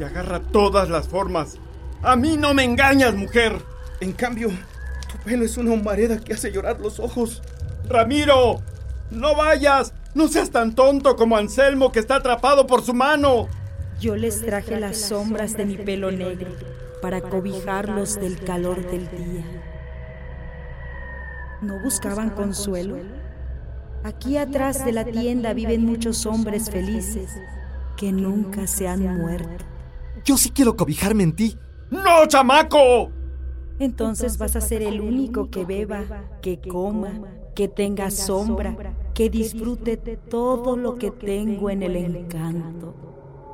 y 0.00 0.02
agarra 0.02 0.40
todas 0.40 0.88
las 0.88 1.06
formas. 1.06 1.58
A 2.02 2.16
mí 2.16 2.36
no 2.36 2.54
me 2.54 2.64
engañas, 2.64 3.14
mujer. 3.14 3.71
En 4.02 4.10
cambio, 4.14 4.48
tu 4.48 5.16
pelo 5.18 5.44
es 5.44 5.56
una 5.56 5.70
humareda 5.70 6.18
que 6.18 6.32
hace 6.34 6.50
llorar 6.50 6.80
los 6.80 6.98
ojos. 6.98 7.40
Ramiro, 7.88 8.60
no 9.12 9.36
vayas. 9.36 9.94
No 10.12 10.26
seas 10.26 10.50
tan 10.50 10.74
tonto 10.74 11.14
como 11.14 11.36
Anselmo 11.36 11.92
que 11.92 12.00
está 12.00 12.16
atrapado 12.16 12.66
por 12.66 12.82
su 12.82 12.94
mano. 12.94 13.46
Yo 14.00 14.16
les 14.16 14.44
traje 14.44 14.80
las 14.80 14.96
sombras 14.98 15.56
de 15.56 15.66
mi 15.66 15.76
pelo 15.76 16.10
negro 16.10 16.50
para 17.00 17.20
cobijarlos 17.20 18.20
del 18.20 18.42
calor 18.42 18.84
del 18.90 19.08
día. 19.08 19.44
¿No 21.60 21.80
buscaban 21.84 22.30
consuelo? 22.30 22.98
Aquí 24.02 24.36
atrás 24.36 24.84
de 24.84 24.90
la 24.90 25.04
tienda 25.04 25.52
viven 25.52 25.86
muchos 25.86 26.26
hombres 26.26 26.70
felices 26.70 27.30
que 27.96 28.10
nunca 28.10 28.66
se 28.66 28.88
han 28.88 29.16
muerto. 29.16 29.64
Yo 30.24 30.36
sí 30.36 30.50
quiero 30.50 30.76
cobijarme 30.76 31.22
en 31.22 31.36
ti. 31.36 31.56
¡No, 31.88 32.26
chamaco! 32.26 33.21
Entonces 33.82 34.38
vas 34.38 34.54
a 34.54 34.60
ser 34.60 34.80
el 34.80 35.00
único 35.00 35.50
que 35.50 35.64
beba, 35.64 36.04
que 36.40 36.60
coma, 36.60 37.20
que 37.52 37.66
tenga 37.66 38.12
sombra, 38.12 38.76
que 39.12 39.28
disfrute 39.28 39.96
todo 39.96 40.76
lo 40.76 40.98
que 40.98 41.10
tengo 41.10 41.68
en 41.68 41.82
el 41.82 41.96
encanto. 41.96 42.94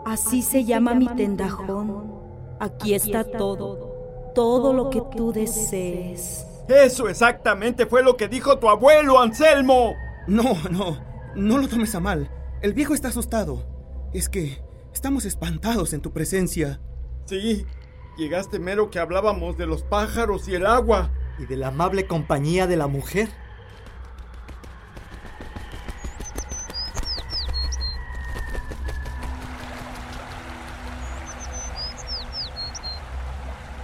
Así 0.05 0.43
se 0.43 0.67
llama 0.67 0.93
mi 0.93 1.09
tendajón. 1.09 2.13
Aquí 2.61 2.93
está 2.93 3.25
todo, 3.25 4.33
todo 4.35 4.75
lo 4.75 4.91
que 4.91 5.01
tú 5.17 5.33
desees. 5.33 6.47
Eso 6.69 7.09
exactamente 7.09 7.87
fue 7.87 8.03
lo 8.03 8.19
que 8.19 8.29
dijo 8.29 8.59
tu 8.59 8.69
abuelo, 8.69 9.19
Anselmo. 9.21 9.95
No, 10.27 10.59
no, 10.71 10.99
no 11.37 11.57
lo 11.57 11.69
tomes 11.69 11.95
a 11.95 12.01
mal. 12.01 12.31
El 12.61 12.75
viejo 12.75 12.93
está 12.93 13.09
asustado. 13.09 13.65
Es 14.13 14.29
que 14.29 14.63
estamos 14.93 15.25
espantados 15.25 15.95
en 15.95 16.03
tu 16.03 16.13
presencia. 16.13 16.83
Sí, 17.25 17.65
llegaste 18.19 18.59
mero 18.59 18.91
que 18.91 18.99
hablábamos 18.99 19.57
de 19.57 19.67
los 19.67 19.83
pájaros 19.83 20.49
y 20.49 20.55
el 20.57 20.67
agua. 20.67 21.11
Y 21.39 21.47
de 21.47 21.57
la 21.57 21.69
amable 21.69 22.07
compañía 22.07 22.67
de 22.67 22.77
la 22.77 22.89
mujer. 22.89 23.29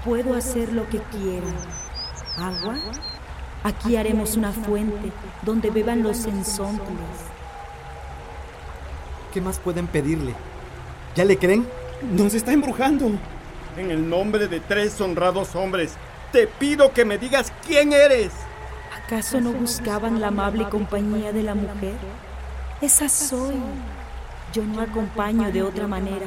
Puedo 0.04 0.34
hacer 0.34 0.72
lo 0.72 0.86
que 0.88 0.98
quiera. 0.98 1.46
¿Agua? 2.36 2.76
Aquí 3.62 3.96
haremos 3.96 4.36
una 4.36 4.50
fuente 4.50 5.12
donde 5.42 5.70
beban 5.70 6.02
los 6.02 6.18
sensóntulos. 6.18 6.98
¿Qué 9.32 9.40
más 9.40 9.58
pueden 9.60 9.86
pedirle? 9.86 10.34
¿Ya 11.14 11.24
le 11.24 11.38
creen? 11.38 11.66
Nos 12.12 12.34
está 12.34 12.52
embrujando. 12.52 13.12
En 13.76 13.90
el 13.90 14.09
nombre 14.09 14.47
de 14.47 14.61
tres 14.61 15.00
honrados 15.00 15.57
hombres, 15.57 15.95
te 16.31 16.47
pido 16.47 16.93
que 16.93 17.04
me 17.04 17.19
digas 17.19 17.52
quién 17.66 17.93
eres. 17.93 18.31
¿Acaso 19.04 19.40
no 19.40 19.52
buscaban 19.52 20.21
la 20.21 20.28
amable 20.28 20.69
compañía 20.69 21.33
de 21.33 21.43
la 21.43 21.57
mujer? 21.57 21.95
Esa 22.81 23.09
soy. 23.09 23.57
Yo 24.52 24.62
no 24.62 24.81
acompaño 24.81 25.50
de 25.50 25.62
otra 25.62 25.88
manera, 25.88 26.26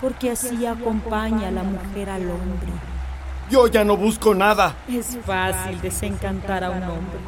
porque 0.00 0.30
así 0.30 0.66
acompaña 0.66 1.50
la 1.50 1.64
mujer 1.64 2.10
al 2.10 2.30
hombre. 2.30 2.72
Yo 3.50 3.66
ya 3.66 3.82
no 3.84 3.96
busco 3.96 4.32
nada. 4.32 4.76
Es 4.88 5.18
fácil 5.26 5.80
desencantar 5.80 6.62
a 6.62 6.70
un 6.70 6.82
hombre. 6.84 7.18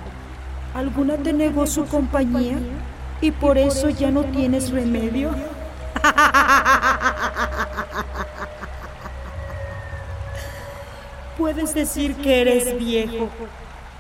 ¿Alguna 0.75 1.17
te 1.17 1.33
negó 1.33 1.67
su 1.67 1.87
compañía? 1.87 2.59
¿Y 3.21 3.33
por 3.33 3.59
eso 3.59 3.89
ya 3.89 4.13
no 4.13 4.23
tienes 4.27 4.71
remedio? 4.71 5.31
Puedes 11.38 11.75
decir 11.75 12.14
que 12.16 12.40
eres 12.40 12.78
viejo, 12.78 13.28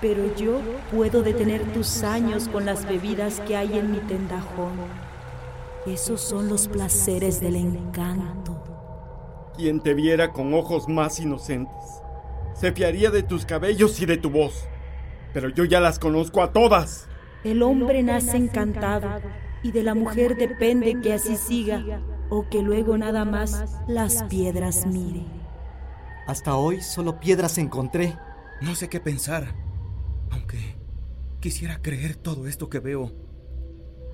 pero 0.00 0.34
yo 0.36 0.60
puedo 0.90 1.22
detener 1.22 1.62
tus 1.72 2.02
años 2.02 2.48
con 2.48 2.64
las 2.64 2.88
bebidas 2.88 3.40
que 3.40 3.56
hay 3.56 3.78
en 3.78 3.92
mi 3.92 3.98
tendajón. 3.98 4.72
Esos 5.86 6.20
son 6.20 6.48
los 6.48 6.66
placeres 6.66 7.40
del 7.40 7.56
encanto. 7.56 8.62
Quien 9.54 9.80
te 9.80 9.94
viera 9.94 10.32
con 10.32 10.54
ojos 10.54 10.88
más 10.88 11.20
inocentes 11.20 11.76
se 12.54 12.72
fiaría 12.72 13.10
de 13.10 13.22
tus 13.22 13.44
cabellos 13.44 14.00
y 14.00 14.06
de 14.06 14.16
tu 14.16 14.30
voz. 14.30 14.66
Pero 15.34 15.50
yo 15.50 15.64
ya 15.64 15.80
las 15.80 15.98
conozco 15.98 16.42
a 16.42 16.52
todas. 16.52 17.06
El 17.44 17.62
hombre 17.62 18.02
nace 18.02 18.38
encantado 18.38 19.08
y 19.62 19.72
de 19.72 19.82
la 19.82 19.94
mujer 19.94 20.36
depende 20.36 21.00
que 21.02 21.12
así 21.12 21.36
siga 21.36 22.00
o 22.30 22.48
que 22.48 22.62
luego 22.62 22.96
nada 22.96 23.24
más 23.24 23.78
las 23.86 24.24
piedras 24.24 24.86
mire. 24.86 25.35
Hasta 26.26 26.56
hoy 26.56 26.80
solo 26.80 27.20
piedras 27.20 27.56
encontré. 27.56 28.18
No 28.60 28.74
sé 28.74 28.88
qué 28.88 29.00
pensar. 29.00 29.54
Aunque 30.30 30.76
quisiera 31.40 31.80
creer 31.80 32.16
todo 32.16 32.48
esto 32.48 32.68
que 32.68 32.80
veo, 32.80 33.12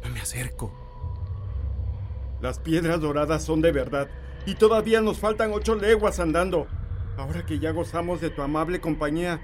no 0.02 0.10
me 0.10 0.20
acerco. 0.20 0.72
Las 2.42 2.58
piedras 2.58 3.00
doradas 3.00 3.42
son 3.44 3.62
de 3.62 3.72
verdad 3.72 4.08
y 4.44 4.56
todavía 4.56 5.00
nos 5.00 5.18
faltan 5.18 5.52
ocho 5.52 5.74
leguas 5.74 6.20
andando. 6.20 6.66
Ahora 7.16 7.46
que 7.46 7.58
ya 7.58 7.70
gozamos 7.70 8.20
de 8.20 8.30
tu 8.30 8.42
amable 8.42 8.80
compañía, 8.80 9.40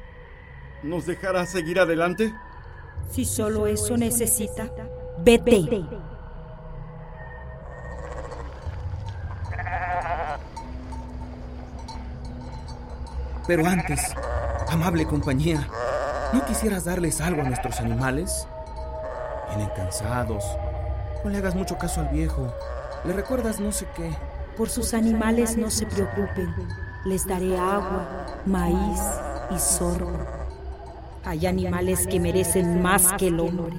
¿nos 0.82 1.06
dejarás 1.06 1.50
seguir 1.50 1.80
adelante? 1.80 2.34
Si 3.10 3.24
solo 3.24 3.66
eso 3.66 3.96
necesita, 3.96 4.70
vete. 5.24 5.68
Pero 13.48 13.66
antes, 13.66 14.14
amable 14.68 15.06
compañía, 15.06 15.66
¿no 16.34 16.44
quisieras 16.44 16.84
darles 16.84 17.18
algo 17.22 17.40
a 17.40 17.44
nuestros 17.46 17.80
animales? 17.80 18.46
Vienen 19.48 19.70
cansados. 19.74 20.44
No 21.24 21.30
le 21.30 21.38
hagas 21.38 21.54
mucho 21.54 21.78
caso 21.78 22.02
al 22.02 22.08
viejo. 22.08 22.54
Le 23.04 23.14
recuerdas 23.14 23.58
no 23.58 23.72
sé 23.72 23.86
qué. 23.96 24.10
Por 24.54 24.68
sus 24.68 24.92
animales 24.92 25.56
no 25.56 25.70
se 25.70 25.86
preocupen. 25.86 26.54
Les 27.06 27.26
daré 27.26 27.58
agua, 27.58 28.26
maíz 28.44 29.00
y 29.50 29.58
sorgo. 29.58 30.12
Hay 31.24 31.46
animales 31.46 32.06
que 32.06 32.20
merecen 32.20 32.82
más 32.82 33.14
que 33.14 33.28
el 33.28 33.40
hombre. 33.40 33.76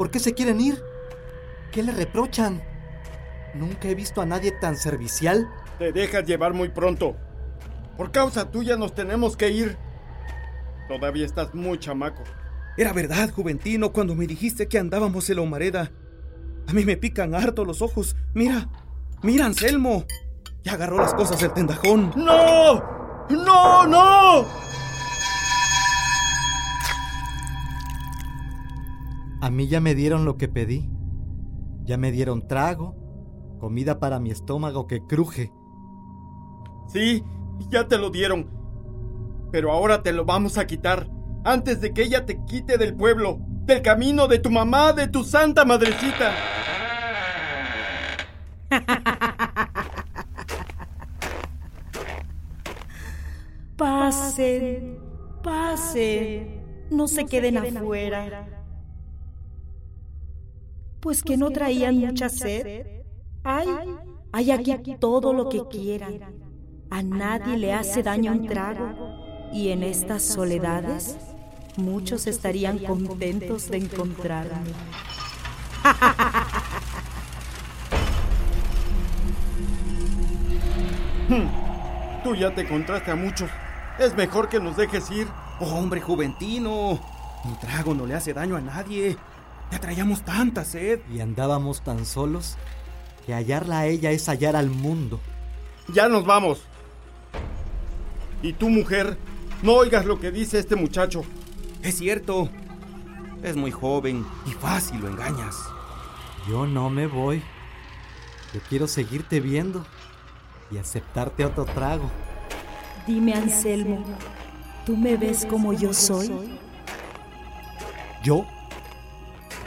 Por 0.00 0.10
qué 0.10 0.18
se 0.18 0.32
quieren 0.32 0.62
ir? 0.62 0.82
¿Qué 1.72 1.82
le 1.82 1.92
reprochan? 1.92 2.62
Nunca 3.52 3.86
he 3.86 3.94
visto 3.94 4.22
a 4.22 4.24
nadie 4.24 4.50
tan 4.50 4.78
servicial. 4.78 5.46
Te 5.78 5.92
dejas 5.92 6.24
llevar 6.24 6.54
muy 6.54 6.70
pronto. 6.70 7.18
Por 7.98 8.10
causa 8.10 8.50
tuya 8.50 8.78
nos 8.78 8.94
tenemos 8.94 9.36
que 9.36 9.50
ir. 9.50 9.76
Todavía 10.88 11.26
estás 11.26 11.54
muy 11.54 11.78
chamaco. 11.78 12.22
Era 12.78 12.94
verdad, 12.94 13.30
Juventino, 13.30 13.92
cuando 13.92 14.14
me 14.14 14.26
dijiste 14.26 14.68
que 14.68 14.78
andábamos 14.78 15.28
en 15.28 15.36
la 15.36 15.42
humareda. 15.42 15.92
A 16.66 16.72
mí 16.72 16.86
me 16.86 16.96
pican 16.96 17.34
harto 17.34 17.66
los 17.66 17.82
ojos. 17.82 18.16
Mira, 18.32 18.70
mira, 19.22 19.44
Anselmo. 19.44 20.06
Ya 20.64 20.72
agarró 20.72 20.96
las 20.96 21.12
cosas 21.12 21.38
del 21.40 21.52
tendajón. 21.52 22.10
¡No! 22.16 23.26
¡No, 23.28 23.86
no! 23.86 24.69
A 29.40 29.50
mí 29.50 29.68
ya 29.68 29.80
me 29.80 29.94
dieron 29.94 30.26
lo 30.26 30.36
que 30.36 30.48
pedí. 30.48 30.90
Ya 31.84 31.96
me 31.96 32.12
dieron 32.12 32.46
trago, 32.46 32.94
comida 33.58 33.98
para 33.98 34.20
mi 34.20 34.30
estómago 34.30 34.86
que 34.86 35.06
cruje. 35.06 35.50
Sí, 36.88 37.24
ya 37.70 37.88
te 37.88 37.96
lo 37.96 38.10
dieron. 38.10 38.50
Pero 39.50 39.72
ahora 39.72 40.02
te 40.02 40.12
lo 40.12 40.26
vamos 40.26 40.58
a 40.58 40.66
quitar. 40.66 41.08
Antes 41.42 41.80
de 41.80 41.94
que 41.94 42.02
ella 42.02 42.26
te 42.26 42.44
quite 42.44 42.76
del 42.76 42.94
pueblo, 42.94 43.38
del 43.64 43.80
camino 43.80 44.28
de 44.28 44.38
tu 44.40 44.50
mamá, 44.50 44.92
de 44.92 45.08
tu 45.08 45.24
santa 45.24 45.64
madrecita. 45.64 46.34
Pasen, 53.76 54.98
pasen, 55.42 56.88
no 56.90 57.08
se 57.08 57.24
queden 57.24 57.56
afuera. 57.56 58.59
Pues 61.00 61.22
que 61.22 61.36
no 61.36 61.50
traían 61.50 61.96
mucha 61.96 62.28
sed. 62.28 63.02
Hay, 63.42 63.68
hay 64.32 64.50
aquí 64.50 64.96
todo 64.98 65.32
lo 65.32 65.48
que 65.48 65.62
quieran. 65.70 66.20
A 66.90 67.02
nadie 67.02 67.56
le 67.56 67.72
hace 67.72 68.02
daño 68.02 68.32
un 68.32 68.46
trago. 68.46 69.50
Y 69.52 69.70
en 69.70 69.82
estas 69.82 70.22
soledades, 70.22 71.16
muchos 71.76 72.26
estarían 72.26 72.78
contentos 72.78 73.68
de 73.70 73.78
encontrarme. 73.78 74.70
Tú 82.22 82.34
ya 82.34 82.54
te 82.54 82.60
encontraste 82.60 83.10
a 83.10 83.16
muchos. 83.16 83.48
Es 83.98 84.14
mejor 84.14 84.48
que 84.48 84.60
nos 84.60 84.76
dejes 84.76 85.10
ir. 85.10 85.26
Oh, 85.60 85.74
hombre, 85.74 86.00
Juventino. 86.00 87.00
Un 87.44 87.58
trago 87.58 87.94
no 87.94 88.04
le 88.06 88.14
hace 88.14 88.34
daño 88.34 88.56
a 88.56 88.60
nadie. 88.60 89.16
Ya 89.70 89.78
traíamos 89.78 90.22
tanta 90.22 90.64
sed. 90.64 91.00
Y 91.12 91.20
andábamos 91.20 91.82
tan 91.82 92.04
solos 92.04 92.56
que 93.26 93.34
hallarla 93.34 93.80
a 93.80 93.86
ella 93.86 94.10
es 94.10 94.28
hallar 94.28 94.56
al 94.56 94.70
mundo. 94.70 95.20
Ya 95.92 96.08
nos 96.08 96.24
vamos. 96.24 96.62
Y 98.42 98.52
tú, 98.54 98.68
mujer, 98.68 99.18
no 99.62 99.74
oigas 99.74 100.06
lo 100.06 100.18
que 100.18 100.30
dice 100.30 100.58
este 100.58 100.76
muchacho. 100.76 101.22
Es 101.82 101.98
cierto. 101.98 102.48
Es 103.42 103.56
muy 103.56 103.70
joven 103.70 104.26
y 104.46 104.50
fácil 104.50 105.00
lo 105.00 105.08
engañas. 105.08 105.56
Yo 106.48 106.66
no 106.66 106.90
me 106.90 107.06
voy. 107.06 107.42
Yo 108.52 108.60
quiero 108.68 108.86
seguirte 108.86 109.40
viendo 109.40 109.84
y 110.70 110.78
aceptarte 110.78 111.44
otro 111.44 111.64
trago. 111.64 112.10
Dime, 113.06 113.34
Anselmo, 113.34 114.04
¿tú 114.84 114.96
me 114.96 115.16
ves 115.16 115.46
como 115.46 115.72
yo 115.72 115.94
soy? 115.94 116.58
¿Yo? 118.22 118.46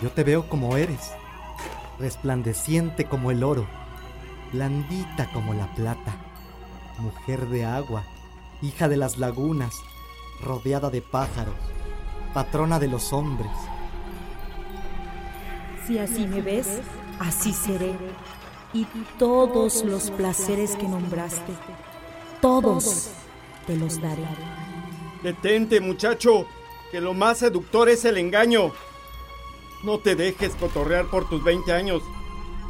Yo 0.02 0.10
te 0.12 0.24
veo 0.24 0.50
como 0.50 0.78
eres, 0.78 1.12
resplandeciente 2.00 3.06
como 3.06 3.32
el 3.32 3.44
oro, 3.44 3.68
blandita 4.52 5.32
como 5.32 5.54
la 5.54 5.68
plata, 5.76 6.16
mujer 7.00 7.48
de 7.48 7.66
agua, 7.66 8.04
hija 8.62 8.88
de 8.88 8.98
las 8.98 9.18
lagunas, 9.18 9.76
rodeada 10.42 10.90
de 10.90 11.02
pájaros, 11.02 11.56
patrona 12.34 12.80
de 12.80 12.88
los 12.88 13.14
hombres. 13.14 13.52
Si 15.86 15.98
así 15.98 16.26
me 16.28 16.42
ves, 16.42 16.80
así 17.20 17.54
seré. 17.54 17.94
Y 18.74 18.88
todos 19.20 19.84
los 19.84 20.10
placeres 20.12 20.76
que 20.76 20.88
nombraste, 20.88 21.54
todos 22.42 23.12
te 23.68 23.78
los 23.78 24.02
daré. 24.02 24.26
Detente, 25.22 25.80
muchacho, 25.80 26.48
que 26.92 27.00
lo 27.00 27.14
más 27.14 27.38
seductor 27.38 27.88
es 27.90 28.04
el 28.06 28.18
engaño. 28.18 28.72
No 29.84 30.00
te 30.00 30.16
dejes 30.16 30.56
cotorrear 30.56 31.08
por 31.08 31.28
tus 31.28 31.44
20 31.44 31.74
años. 31.74 32.02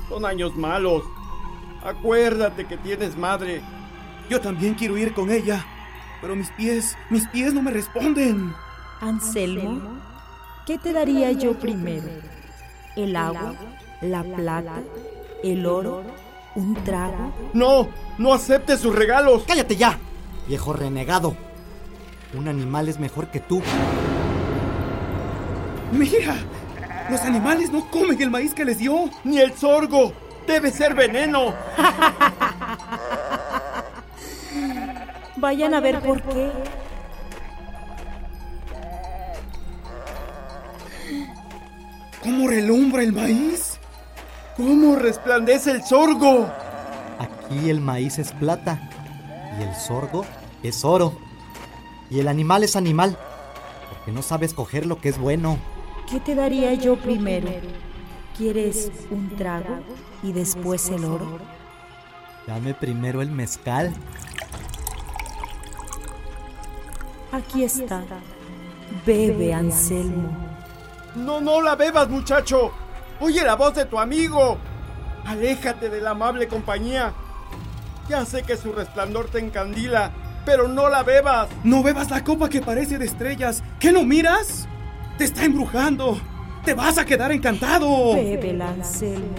Son 0.10 0.26
años 0.26 0.56
malos. 0.56 1.04
Acuérdate 1.84 2.66
que 2.66 2.78
tienes 2.78 3.16
madre. 3.16 3.62
Yo 4.30 4.42
también 4.42 4.74
quiero 4.74 4.98
ir 4.98 5.14
con 5.14 5.30
ella. 5.30 5.64
Pero 6.22 6.36
mis 6.36 6.50
pies, 6.52 6.98
mis 7.12 7.28
pies 7.28 7.54
no 7.54 7.62
me 7.62 7.70
responden. 7.70 8.54
Anselmo, 9.00 9.82
¿qué 10.66 10.78
te 10.80 10.92
daría 10.92 11.32
yo 11.34 11.54
primero? 11.54 12.08
¿El 12.96 13.16
agua? 13.16 13.54
¿La 14.02 14.24
plata? 14.24 14.82
¿El 15.44 15.66
oro? 15.66 16.04
¿Un 16.56 16.76
trago? 16.84 17.32
No, 17.54 17.90
no 18.18 18.34
aceptes 18.34 18.80
sus 18.80 18.96
regalos. 18.96 19.44
¡Cállate 19.46 19.76
ya, 19.76 20.00
viejo 20.48 20.74
renegado! 20.74 21.36
Un 22.34 22.48
animal 22.48 22.90
es 22.90 23.00
mejor 23.00 23.28
que 23.28 23.40
tú. 23.40 23.62
Mira, 25.92 26.38
los 27.14 27.22
animales 27.22 27.72
no 27.72 27.90
comen 27.92 28.20
el 28.20 28.32
maíz 28.32 28.56
que 28.56 28.66
les 28.66 28.80
dio. 28.80 29.08
Ni 29.24 29.38
el 29.38 29.54
sorgo. 29.54 30.14
Debe 30.48 30.72
ser 30.72 30.96
veneno. 30.96 31.54
Vayan 35.38 35.76
a 35.76 35.80
ver 35.80 36.02
por 36.02 36.22
qué. 36.24 36.52
¿Cómo 42.24 42.48
relumbra 42.48 43.04
el 43.04 43.14
maíz? 43.14 43.78
¿Cómo 44.58 44.96
resplandece 44.96 45.70
el 45.70 45.84
sorgo? 45.84 46.48
Aquí 47.20 47.70
el 47.70 47.80
maíz 47.80 48.18
es 48.18 48.32
plata 48.32 48.90
y 49.60 49.64
el 49.64 49.76
sorgo 49.76 50.26
es 50.64 50.84
oro. 50.84 51.16
Y 52.10 52.20
el 52.20 52.28
animal 52.28 52.64
es 52.64 52.76
animal, 52.76 53.18
porque 53.90 54.12
no 54.12 54.24
sabe 54.24 54.48
escoger 54.48 54.88
lo 54.88 55.00
que 55.00 55.10
es 55.10 55.20
bueno. 55.20 55.60
¿Qué 56.10 56.20
te 56.20 56.36
daría 56.36 56.74
yo 56.74 56.96
primero? 56.98 57.50
¿Quieres 58.38 58.92
un 59.10 59.36
trago 59.36 59.80
y 60.22 60.32
después 60.32 60.90
el 60.90 61.06
oro? 61.06 61.40
Dame 62.48 62.74
primero 62.74 63.22
el 63.22 63.32
mezcal. 63.32 63.94
Aquí 67.32 67.64
está. 67.64 68.04
Bebe, 69.06 69.54
Anselmo. 69.54 70.30
No, 71.16 71.42
no 71.42 71.62
la 71.62 71.76
bebas, 71.76 72.10
muchacho. 72.10 72.72
Oye 73.20 73.44
la 73.44 73.56
voz 73.56 73.76
de 73.76 73.86
tu 73.86 74.00
amigo. 74.00 74.58
Aléjate 75.26 75.90
de 75.90 76.02
la 76.02 76.12
amable 76.12 76.48
compañía. 76.48 77.14
Ya 78.10 78.26
sé 78.26 78.44
que 78.44 78.58
su 78.58 78.74
resplandor 78.74 79.30
te 79.30 79.40
encandila, 79.40 80.12
pero 80.46 80.68
no 80.68 80.90
la 80.90 81.04
bebas. 81.04 81.48
No 81.64 81.82
bebas 81.82 82.10
la 82.12 82.24
copa 82.24 82.50
que 82.50 82.62
parece 82.62 82.98
de 82.98 83.06
estrellas. 83.06 83.64
¿Qué 83.80 83.92
no 83.92 84.04
miras? 84.04 84.68
Te 85.18 85.26
está 85.26 85.46
embrujando. 85.46 86.20
Te 86.66 86.74
vas 86.74 86.98
a 86.98 87.06
quedar 87.06 87.32
encantado. 87.32 88.16
Bébela, 88.16 88.70
Anselmo. 88.70 89.36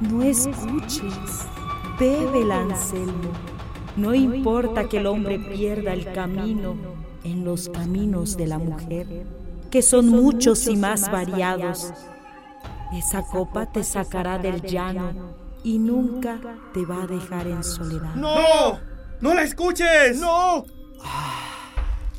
No 0.00 0.22
escuches. 0.22 1.46
Bébela, 1.98 2.60
Anselmo. 2.60 3.32
No 3.96 4.14
importa 4.14 4.88
que 4.88 4.98
el 4.98 5.06
hombre 5.06 5.38
pierda 5.38 5.92
el 5.92 6.10
camino 6.12 6.74
en 7.24 7.44
los 7.44 7.68
caminos 7.68 8.36
de 8.36 8.46
la 8.46 8.58
mujer, 8.58 9.06
que 9.70 9.82
son 9.82 10.08
muchos 10.08 10.66
y 10.66 10.76
más 10.76 11.10
variados. 11.10 11.92
Esa 12.94 13.22
copa 13.22 13.70
te 13.70 13.84
sacará 13.84 14.38
del 14.38 14.62
llano 14.62 15.12
y 15.62 15.78
nunca 15.78 16.38
te 16.72 16.84
va 16.84 17.02
a 17.02 17.06
dejar 17.06 17.46
en 17.46 17.62
soledad. 17.62 18.14
¡No! 18.14 18.78
¡No 19.20 19.34
la 19.34 19.42
escuches! 19.42 20.18
¡No! 20.18 20.64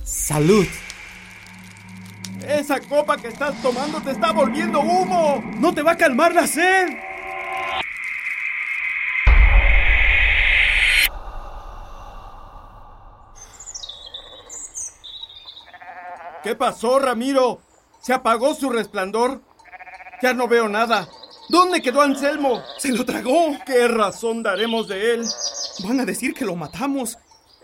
Salud. 0.04 0.66
Esa 2.48 2.80
copa 2.82 3.16
que 3.18 3.30
estás 3.30 3.62
tomando 3.62 4.02
te 4.02 4.12
está 4.12 4.32
volviendo 4.32 4.82
humo. 4.82 5.42
¡No 5.60 5.74
te 5.74 5.82
va 5.82 5.92
a 5.92 5.98
calmar 5.98 6.34
la 6.34 6.46
sed! 6.46 6.90
¿Qué 16.44 16.56
pasó, 16.56 17.00
Ramiro? 17.00 17.62
¿Se 18.02 18.12
apagó 18.12 18.54
su 18.54 18.70
resplandor? 18.70 19.42
Ya 20.22 20.34
no 20.34 20.50
veo 20.50 20.68
nada. 20.68 21.08
¿Dónde 21.48 21.82
quedó 21.82 22.02
Anselmo? 22.02 22.62
¡Se 22.78 22.92
lo 22.92 23.06
tragó! 23.06 23.56
¿Qué 23.66 23.88
razón 23.88 24.44
daremos 24.44 24.90
de 24.90 25.14
él? 25.14 25.26
Van 25.86 26.02
a 26.02 26.06
decir 26.06 26.34
que 26.34 26.44
lo 26.44 26.56
matamos 26.58 27.18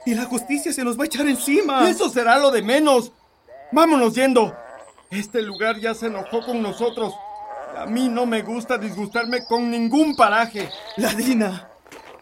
y 0.05 0.15
la 0.15 0.23
justicia 0.23 0.71
se 0.71 0.85
nos 0.85 0.97
va 0.97 1.03
a 1.03 1.07
echar 1.07 1.27
encima. 1.27 1.89
Eso 1.89 2.09
será 2.09 2.39
lo 2.39 2.51
de 2.51 2.61
menos. 2.61 3.11
Vámonos 3.73 4.15
yendo. 4.15 4.55
Este 5.11 5.41
lugar 5.41 5.79
ya 5.79 5.93
se 5.95 6.07
enojó 6.07 6.45
con 6.45 6.61
nosotros. 6.61 7.13
A 7.75 7.85
mí 7.87 8.09
no 8.09 8.25
me 8.25 8.43
gusta 8.43 8.77
disgustarme 8.77 9.43
con 9.45 9.71
ningún 9.71 10.15
paraje. 10.15 10.69
La 10.97 11.13
Dina 11.13 11.69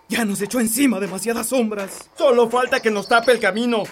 ya 0.08 0.23
nos 0.23 0.41
echó 0.41 0.60
encima 0.60 1.00
demasiadas 1.00 1.47
sombras. 1.47 2.10
Solo 2.17 2.50
falta 2.50 2.80
que 2.80 2.91
nos 2.91 3.10
tape 3.10 3.34
el 3.34 3.39
camino, 3.39 3.84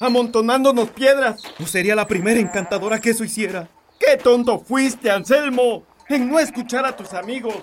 amontonándonos 0.00 0.90
piedras. 0.90 1.40
No 1.58 1.66
sería 1.66 1.94
la 1.94 2.08
primera 2.08 2.40
encantadora 2.40 3.00
que 3.00 3.10
eso 3.10 3.22
hiciera. 3.22 3.68
¡Qué 3.98 4.16
tonto 4.16 4.58
fuiste, 4.58 5.10
Anselmo! 5.10 5.84
En 6.08 6.28
no 6.28 6.40
escuchar 6.40 6.84
a 6.84 6.96
tus 6.96 7.14
amigos. 7.14 7.54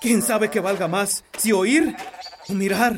¿Quién 0.00 0.20
sabe 0.20 0.50
qué 0.50 0.60
valga 0.60 0.88
más? 0.88 1.24
Si 1.38 1.52
oír 1.52 1.96
o 2.48 2.52
mirar. 2.52 2.96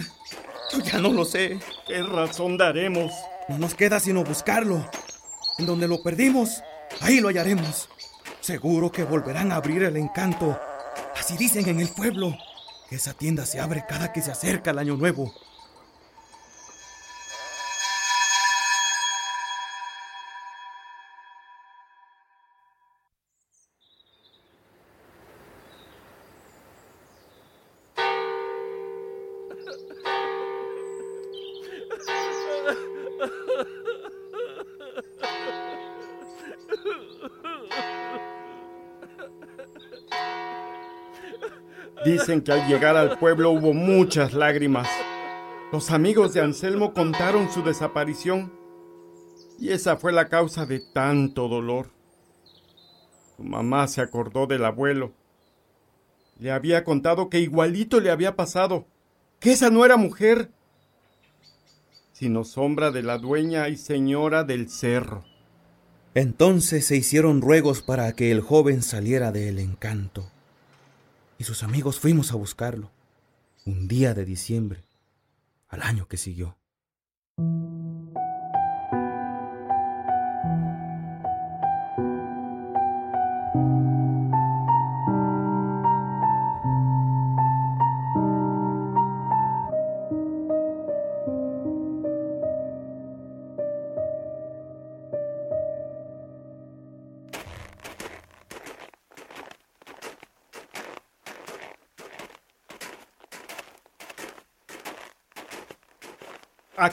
Yo 0.72 0.80
ya 0.80 0.98
no 0.98 1.10
lo 1.10 1.24
sé. 1.24 1.60
¿Qué 1.86 2.02
razón 2.02 2.58
daremos? 2.58 3.12
No 3.48 3.58
nos 3.58 3.74
queda 3.74 4.00
sino 4.00 4.24
buscarlo. 4.24 4.84
En 5.58 5.66
donde 5.66 5.86
lo 5.86 6.02
perdimos, 6.02 6.62
ahí 7.00 7.20
lo 7.20 7.28
hallaremos. 7.28 7.88
Seguro 8.40 8.90
que 8.90 9.04
volverán 9.04 9.52
a 9.52 9.56
abrir 9.56 9.82
el 9.82 9.96
encanto. 9.96 10.58
Así 11.18 11.36
dicen 11.36 11.68
en 11.68 11.80
el 11.80 11.88
pueblo. 11.88 12.36
Esa 12.90 13.14
tienda 13.14 13.46
se 13.46 13.60
abre 13.60 13.84
cada 13.88 14.12
que 14.12 14.22
se 14.22 14.30
acerca 14.30 14.70
el 14.70 14.78
año 14.78 14.96
nuevo. 14.96 15.32
Que 42.42 42.52
al 42.52 42.66
llegar 42.68 42.96
al 42.96 43.18
pueblo 43.18 43.50
hubo 43.50 43.72
muchas 43.72 44.32
lágrimas. 44.34 44.88
Los 45.72 45.90
amigos 45.90 46.34
de 46.34 46.40
Anselmo 46.40 46.92
contaron 46.92 47.50
su 47.50 47.62
desaparición 47.62 48.52
y 49.58 49.70
esa 49.70 49.96
fue 49.96 50.12
la 50.12 50.28
causa 50.28 50.66
de 50.66 50.80
tanto 50.80 51.48
dolor. 51.48 51.90
Su 53.36 53.44
mamá 53.44 53.86
se 53.88 54.00
acordó 54.00 54.46
del 54.46 54.64
abuelo. 54.64 55.12
Le 56.38 56.50
había 56.50 56.84
contado 56.84 57.28
que 57.28 57.40
igualito 57.40 58.00
le 58.00 58.10
había 58.10 58.34
pasado, 58.34 58.86
que 59.38 59.52
esa 59.52 59.70
no 59.70 59.84
era 59.84 59.96
mujer, 59.96 60.50
sino 62.12 62.44
sombra 62.44 62.90
de 62.90 63.02
la 63.02 63.18
dueña 63.18 63.68
y 63.68 63.76
señora 63.76 64.44
del 64.44 64.70
cerro. 64.70 65.24
Entonces 66.14 66.86
se 66.86 66.96
hicieron 66.96 67.40
ruegos 67.40 67.82
para 67.82 68.12
que 68.14 68.32
el 68.32 68.40
joven 68.40 68.82
saliera 68.82 69.30
del 69.30 69.58
encanto. 69.58 70.30
Y 71.40 71.44
sus 71.44 71.62
amigos 71.62 71.98
fuimos 71.98 72.32
a 72.32 72.36
buscarlo, 72.36 72.90
un 73.64 73.88
día 73.88 74.12
de 74.12 74.26
diciembre, 74.26 74.84
al 75.68 75.80
año 75.80 76.06
que 76.06 76.18
siguió. 76.18 76.58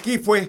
Aquí 0.08 0.20
fue, 0.20 0.48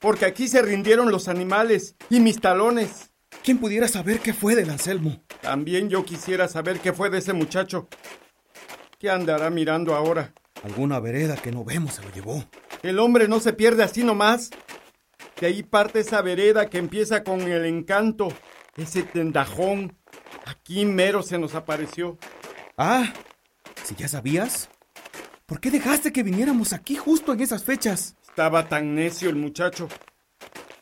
porque 0.00 0.24
aquí 0.24 0.48
se 0.48 0.62
rindieron 0.62 1.12
los 1.12 1.28
animales 1.28 1.94
y 2.10 2.18
mis 2.18 2.40
talones. 2.40 3.12
¿Quién 3.44 3.58
pudiera 3.58 3.86
saber 3.86 4.18
qué 4.18 4.34
fue 4.34 4.56
del 4.56 4.68
Anselmo? 4.68 5.22
También 5.40 5.88
yo 5.88 6.04
quisiera 6.04 6.48
saber 6.48 6.80
qué 6.80 6.92
fue 6.92 7.08
de 7.08 7.18
ese 7.18 7.32
muchacho. 7.32 7.86
¿Qué 8.98 9.08
andará 9.08 9.48
mirando 9.48 9.94
ahora? 9.94 10.34
Alguna 10.64 10.98
vereda 10.98 11.36
que 11.36 11.52
no 11.52 11.62
vemos 11.64 11.94
se 11.94 12.02
lo 12.02 12.10
llevó. 12.10 12.44
El 12.82 12.98
hombre 12.98 13.28
no 13.28 13.38
se 13.38 13.52
pierde 13.52 13.84
así 13.84 14.02
nomás. 14.02 14.50
De 15.40 15.46
ahí 15.46 15.62
parte 15.62 16.00
esa 16.00 16.20
vereda 16.20 16.68
que 16.68 16.78
empieza 16.78 17.22
con 17.22 17.42
el 17.42 17.66
encanto, 17.66 18.32
ese 18.76 19.04
tendajón. 19.04 19.96
Aquí 20.46 20.84
mero 20.84 21.22
se 21.22 21.38
nos 21.38 21.54
apareció. 21.54 22.18
Ah, 22.76 23.12
si 23.84 23.94
ya 23.94 24.08
sabías. 24.08 24.68
¿Por 25.46 25.60
qué 25.60 25.70
dejaste 25.70 26.12
que 26.12 26.24
viniéramos 26.24 26.72
aquí 26.72 26.96
justo 26.96 27.32
en 27.32 27.40
esas 27.40 27.62
fechas? 27.62 28.16
Estaba 28.40 28.66
tan 28.66 28.94
necio 28.94 29.28
el 29.28 29.36
muchacho. 29.36 29.86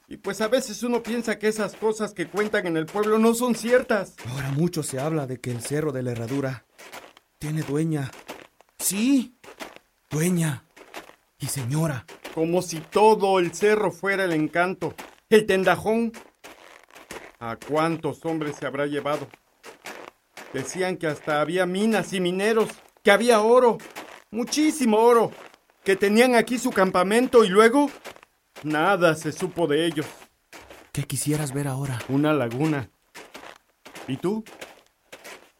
Y 0.06 0.18
pues 0.18 0.40
a 0.40 0.46
veces 0.46 0.80
uno 0.84 1.02
piensa 1.02 1.40
que 1.40 1.48
esas 1.48 1.74
cosas 1.74 2.14
que 2.14 2.28
cuentan 2.28 2.68
en 2.68 2.76
el 2.76 2.86
pueblo 2.86 3.18
no 3.18 3.34
son 3.34 3.56
ciertas. 3.56 4.14
Ahora 4.28 4.52
mucho 4.52 4.84
se 4.84 5.00
habla 5.00 5.26
de 5.26 5.40
que 5.40 5.50
el 5.50 5.60
cerro 5.60 5.90
de 5.90 6.04
la 6.04 6.12
herradura 6.12 6.66
tiene 7.40 7.62
dueña. 7.62 8.12
Sí, 8.78 9.34
dueña 10.08 10.62
y 11.40 11.46
señora. 11.46 12.06
Como 12.32 12.62
si 12.62 12.78
todo 12.78 13.40
el 13.40 13.52
cerro 13.52 13.90
fuera 13.90 14.22
el 14.22 14.34
encanto. 14.34 14.94
El 15.28 15.44
tendajón. 15.44 16.12
¿A 17.40 17.56
cuántos 17.56 18.24
hombres 18.24 18.54
se 18.54 18.66
habrá 18.66 18.86
llevado? 18.86 19.26
Decían 20.52 20.96
que 20.96 21.08
hasta 21.08 21.40
había 21.40 21.66
minas 21.66 22.12
y 22.12 22.20
mineros, 22.20 22.68
que 23.02 23.10
había 23.10 23.40
oro, 23.40 23.78
muchísimo 24.30 24.98
oro, 24.98 25.32
que 25.84 25.96
tenían 25.96 26.34
aquí 26.34 26.58
su 26.58 26.70
campamento 26.70 27.44
y 27.44 27.48
luego 27.48 27.90
nada 28.62 29.14
se 29.14 29.32
supo 29.32 29.66
de 29.66 29.86
ellos. 29.86 30.06
¿Qué 30.92 31.04
quisieras 31.04 31.52
ver 31.52 31.68
ahora? 31.68 31.98
Una 32.08 32.32
laguna. 32.32 32.90
¿Y 34.06 34.16
tú? 34.16 34.44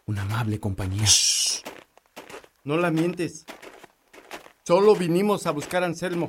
Una 0.07 0.23
amable 0.23 0.59
compañía. 0.59 1.07
No 2.65 2.77
la 2.77 2.91
mientes. 2.91 3.45
Solo 4.65 4.95
vinimos 4.95 5.47
a 5.47 5.51
buscar 5.51 5.83
a 5.83 5.87
Anselmo. 5.87 6.29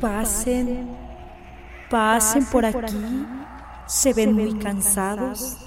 Pasen, 0.00 0.95
pasen 1.90 2.44
por 2.46 2.64
aquí. 2.64 3.26
Se 3.86 4.12
ven 4.12 4.32
muy 4.32 4.58
cansados. 4.58 5.58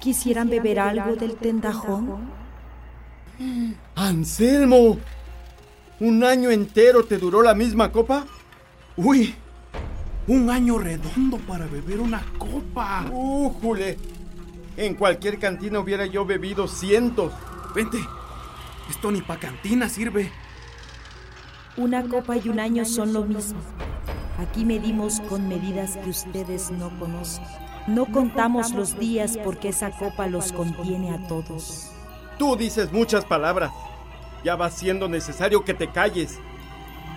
¿Quisieran 0.00 0.48
beber 0.48 0.78
algo 0.78 1.16
del 1.16 1.36
tendajón? 1.36 2.30
¡Anselmo! 3.96 4.98
¿Un 6.00 6.22
año 6.22 6.50
entero 6.50 7.04
te 7.04 7.18
duró 7.18 7.42
la 7.42 7.54
misma 7.54 7.90
copa? 7.90 8.24
Uy, 8.96 9.34
un 10.28 10.50
año 10.50 10.78
redondo 10.78 11.38
para 11.38 11.66
beber 11.66 12.00
una 12.00 12.22
copa. 12.38 13.06
¡Újule! 13.10 13.96
En 14.76 14.94
cualquier 14.94 15.40
cantina 15.40 15.80
hubiera 15.80 16.06
yo 16.06 16.24
bebido 16.24 16.68
cientos. 16.68 17.32
Vente, 17.74 17.98
esto 18.88 19.10
ni 19.10 19.22
pa' 19.22 19.38
cantina 19.38 19.88
sirve. 19.88 20.30
Una 21.76 22.02
copa 22.04 22.36
y 22.36 22.48
un 22.48 22.60
año 22.60 22.84
son 22.84 23.12
lo 23.12 23.24
mismo. 23.24 23.58
Aquí 24.38 24.64
medimos 24.64 25.20
con 25.28 25.48
medidas 25.48 25.96
que 25.96 26.10
ustedes 26.10 26.70
no 26.70 26.96
conocen. 27.00 27.44
No 27.88 28.06
contamos 28.06 28.72
los 28.72 28.96
días 28.96 29.36
porque 29.42 29.70
esa 29.70 29.90
copa 29.90 30.28
los 30.28 30.52
contiene 30.52 31.10
a 31.10 31.26
todos. 31.26 31.90
Tú 32.38 32.54
dices 32.54 32.92
muchas 32.92 33.24
palabras. 33.24 33.72
Ya 34.44 34.54
va 34.54 34.70
siendo 34.70 35.08
necesario 35.08 35.64
que 35.64 35.74
te 35.74 35.90
calles. 35.90 36.38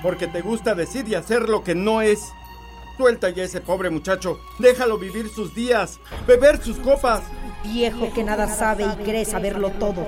Porque 0.01 0.27
te 0.27 0.41
gusta 0.41 0.73
decir 0.73 1.07
y 1.07 1.13
hacer 1.13 1.47
lo 1.47 1.63
que 1.63 1.75
no 1.75 2.01
es. 2.01 2.31
Suelta 2.97 3.29
ya 3.29 3.43
ese 3.43 3.62
pobre 3.62 3.91
muchacho. 3.91 4.39
Déjalo 4.57 4.97
vivir 4.97 5.29
sus 5.29 5.53
días. 5.53 5.99
Beber 6.25 6.60
sus 6.63 6.77
copas. 6.77 7.21
Viejo 7.63 8.12
que 8.13 8.23
nada 8.23 8.47
sabe 8.47 8.86
y 8.86 9.03
cree 9.03 9.25
saberlo 9.25 9.69
todo. 9.71 10.07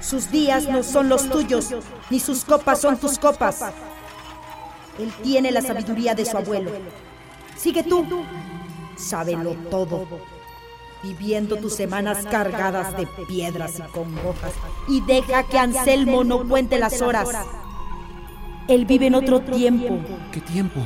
Sus 0.00 0.30
días 0.30 0.68
no 0.68 0.82
son 0.82 1.08
los 1.08 1.28
tuyos, 1.28 1.74
ni 2.08 2.20
sus 2.20 2.44
copas 2.44 2.80
son 2.80 2.96
tus 2.98 3.18
copas. 3.18 3.64
Él 4.98 5.12
tiene 5.22 5.52
la 5.52 5.62
sabiduría 5.62 6.14
de 6.14 6.24
su 6.24 6.36
abuelo. 6.36 6.70
Sigue 7.56 7.82
tú, 7.82 8.04
sábelo 8.96 9.54
todo, 9.70 10.06
viviendo 11.02 11.56
tus 11.56 11.74
semanas 11.74 12.26
cargadas 12.30 12.96
de 12.96 13.06
piedras 13.26 13.78
y 13.78 13.82
congojas. 13.92 14.52
Y 14.88 15.00
deja 15.02 15.44
que 15.44 15.58
Anselmo 15.58 16.24
no 16.24 16.46
cuente 16.48 16.78
las 16.78 17.00
horas. 17.00 17.28
Él 18.68 18.84
vive 18.84 19.06
en 19.06 19.14
otro 19.14 19.40
tiempo. 19.40 19.98
¿Qué 20.32 20.40
tiempo? 20.40 20.80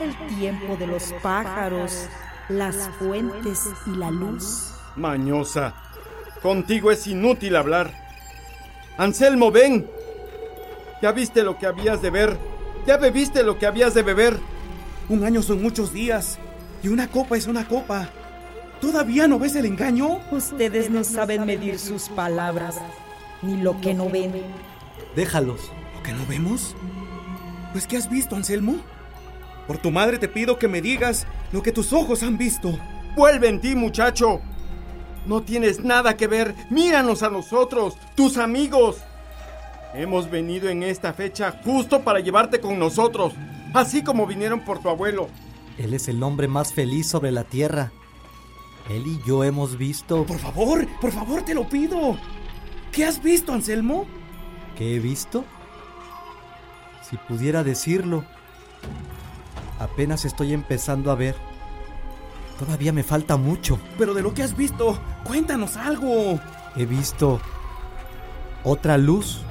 El 0.00 0.14
tiempo 0.36 0.76
de 0.76 0.86
los 0.86 1.14
pájaros, 1.22 2.08
las 2.48 2.90
fuentes 2.98 3.68
y 3.86 3.96
la 3.96 4.10
luz. 4.10 4.72
Mañosa, 4.96 5.74
contigo 6.42 6.90
es 6.90 7.06
inútil 7.06 7.56
hablar. 7.56 7.92
Anselmo, 8.98 9.50
ven. 9.50 9.88
Ya 11.00 11.12
viste 11.12 11.42
lo 11.42 11.58
que 11.58 11.66
habías 11.66 12.02
de 12.02 12.10
ver. 12.10 12.53
Ya 12.86 12.98
bebiste 12.98 13.42
lo 13.42 13.58
que 13.58 13.66
habías 13.66 13.94
de 13.94 14.02
beber. 14.02 14.38
Un 15.08 15.24
año 15.24 15.42
son 15.42 15.62
muchos 15.62 15.92
días 15.92 16.38
y 16.82 16.88
una 16.88 17.08
copa 17.08 17.36
es 17.36 17.46
una 17.46 17.66
copa. 17.66 18.10
¿Todavía 18.80 19.26
no 19.26 19.38
ves 19.38 19.56
el 19.56 19.64
engaño? 19.64 20.20
Ustedes 20.30 20.90
no 20.90 21.02
saben 21.02 21.46
medir 21.46 21.78
sus 21.78 22.10
palabras, 22.10 22.76
ni 23.40 23.56
lo 23.56 23.80
que 23.80 23.94
no 23.94 24.10
ven. 24.10 24.32
Déjalos. 25.16 25.70
¿Lo 25.96 26.02
que 26.02 26.12
no 26.12 26.26
vemos? 26.26 26.76
Pues 27.72 27.86
¿qué 27.86 27.96
has 27.96 28.10
visto, 28.10 28.36
Anselmo? 28.36 28.76
Por 29.66 29.78
tu 29.78 29.90
madre 29.90 30.18
te 30.18 30.28
pido 30.28 30.58
que 30.58 30.68
me 30.68 30.82
digas 30.82 31.26
lo 31.52 31.62
que 31.62 31.72
tus 31.72 31.94
ojos 31.94 32.22
han 32.22 32.36
visto. 32.36 32.78
Vuelve 33.16 33.48
en 33.48 33.60
ti, 33.60 33.74
muchacho. 33.74 34.42
No 35.24 35.42
tienes 35.42 35.80
nada 35.80 36.18
que 36.18 36.26
ver. 36.26 36.54
Míranos 36.68 37.22
a 37.22 37.30
nosotros, 37.30 37.96
tus 38.14 38.36
amigos. 38.36 38.98
Hemos 39.94 40.28
venido 40.28 40.68
en 40.68 40.82
esta 40.82 41.12
fecha 41.12 41.60
justo 41.64 42.02
para 42.02 42.18
llevarte 42.18 42.60
con 42.60 42.80
nosotros, 42.80 43.32
así 43.72 44.02
como 44.02 44.26
vinieron 44.26 44.64
por 44.64 44.80
tu 44.80 44.88
abuelo. 44.88 45.28
Él 45.78 45.94
es 45.94 46.08
el 46.08 46.22
hombre 46.22 46.48
más 46.48 46.72
feliz 46.72 47.08
sobre 47.08 47.30
la 47.30 47.44
tierra. 47.44 47.92
Él 48.90 49.06
y 49.06 49.20
yo 49.24 49.44
hemos 49.44 49.78
visto... 49.78 50.24
Por 50.24 50.38
favor, 50.38 50.86
por 51.00 51.12
favor, 51.12 51.42
te 51.42 51.54
lo 51.54 51.68
pido. 51.68 52.18
¿Qué 52.90 53.04
has 53.04 53.22
visto, 53.22 53.52
Anselmo? 53.52 54.04
¿Qué 54.76 54.96
he 54.96 54.98
visto? 54.98 55.44
Si 57.08 57.16
pudiera 57.16 57.62
decirlo, 57.62 58.24
apenas 59.78 60.24
estoy 60.24 60.52
empezando 60.52 61.12
a 61.12 61.14
ver. 61.14 61.36
Todavía 62.58 62.92
me 62.92 63.04
falta 63.04 63.36
mucho. 63.36 63.78
Pero 63.96 64.12
de 64.12 64.22
lo 64.22 64.34
que 64.34 64.42
has 64.42 64.56
visto, 64.56 64.98
cuéntanos 65.22 65.76
algo. 65.76 66.40
He 66.76 66.84
visto 66.84 67.40
otra 68.64 68.98
luz, 68.98 69.42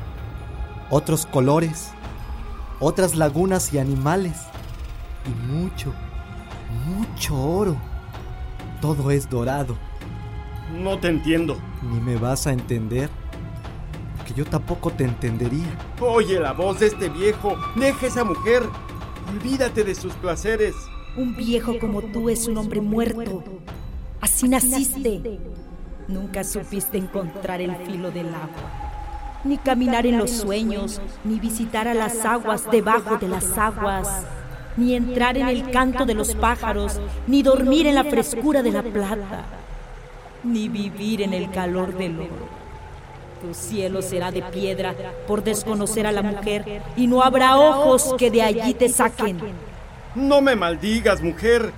otros 0.93 1.25
colores, 1.25 1.89
otras 2.79 3.15
lagunas 3.15 3.73
y 3.73 3.79
animales, 3.79 4.37
y 5.25 5.51
mucho, 5.51 5.91
mucho 6.85 7.35
oro. 7.35 7.75
Todo 8.79 9.09
es 9.09 9.27
dorado. 9.27 9.75
No 10.71 10.99
te 10.99 11.07
entiendo. 11.07 11.57
Ni 11.81 11.99
me 11.99 12.15
vas 12.17 12.45
a 12.45 12.53
entender, 12.53 13.09
porque 14.17 14.35
yo 14.35 14.45
tampoco 14.45 14.91
te 14.91 15.03
entendería. 15.03 15.77
Oye 15.99 16.39
la 16.39 16.53
voz 16.53 16.79
de 16.79 16.87
este 16.87 17.09
viejo. 17.09 17.55
Deja 17.75 18.05
esa 18.05 18.23
mujer. 18.23 18.61
Olvídate 19.31 19.83
de 19.83 19.95
sus 19.95 20.13
placeres. 20.13 20.75
Un 21.17 21.35
viejo 21.35 21.79
como 21.79 22.03
tú 22.03 22.29
es 22.29 22.47
un 22.47 22.57
hombre 22.57 22.81
muerto. 22.81 23.43
Así 24.21 24.47
naciste. 24.47 25.39
Nunca 26.07 26.43
supiste 26.43 26.99
encontrar 26.99 27.61
el 27.61 27.75
filo 27.77 28.11
del 28.11 28.27
agua, 28.27 28.92
ni 29.43 29.57
caminar 29.57 30.05
en 30.05 30.17
los 30.17 30.31
sueños, 30.31 31.01
ni 31.23 31.39
visitar 31.39 31.87
a 31.87 31.93
las 31.93 32.23
aguas 32.25 32.69
debajo 32.71 33.17
de 33.17 33.27
las 33.27 33.57
aguas, 33.57 34.25
ni 34.77 34.95
entrar 34.95 35.37
en 35.37 35.47
el 35.47 35.69
canto 35.71 36.05
de 36.05 36.13
los 36.13 36.33
pájaros, 36.35 36.99
ni 37.27 37.43
dormir 37.43 37.87
en 37.87 37.95
la 37.95 38.03
frescura 38.03 38.63
de 38.63 38.71
la 38.71 38.83
plata, 38.83 39.43
ni 40.43 40.69
vivir 40.69 41.21
en 41.21 41.33
el 41.33 41.51
calor 41.51 41.95
del 41.97 42.19
oro. 42.19 42.63
Tu 43.41 43.53
cielo 43.53 44.01
será 44.01 44.31
de 44.31 44.41
piedra 44.41 44.95
por 45.27 45.43
desconocer 45.43 46.07
a 46.07 46.11
la 46.11 46.21
mujer, 46.21 46.81
y 46.95 47.07
no 47.07 47.21
habrá 47.21 47.57
ojos 47.57 48.15
que 48.17 48.31
de 48.31 48.41
allí 48.41 48.73
te 48.73 48.87
saquen. 48.87 49.39
No 50.15 50.41
me 50.41 50.55
maldigas, 50.55 51.21
mujer. 51.21 51.71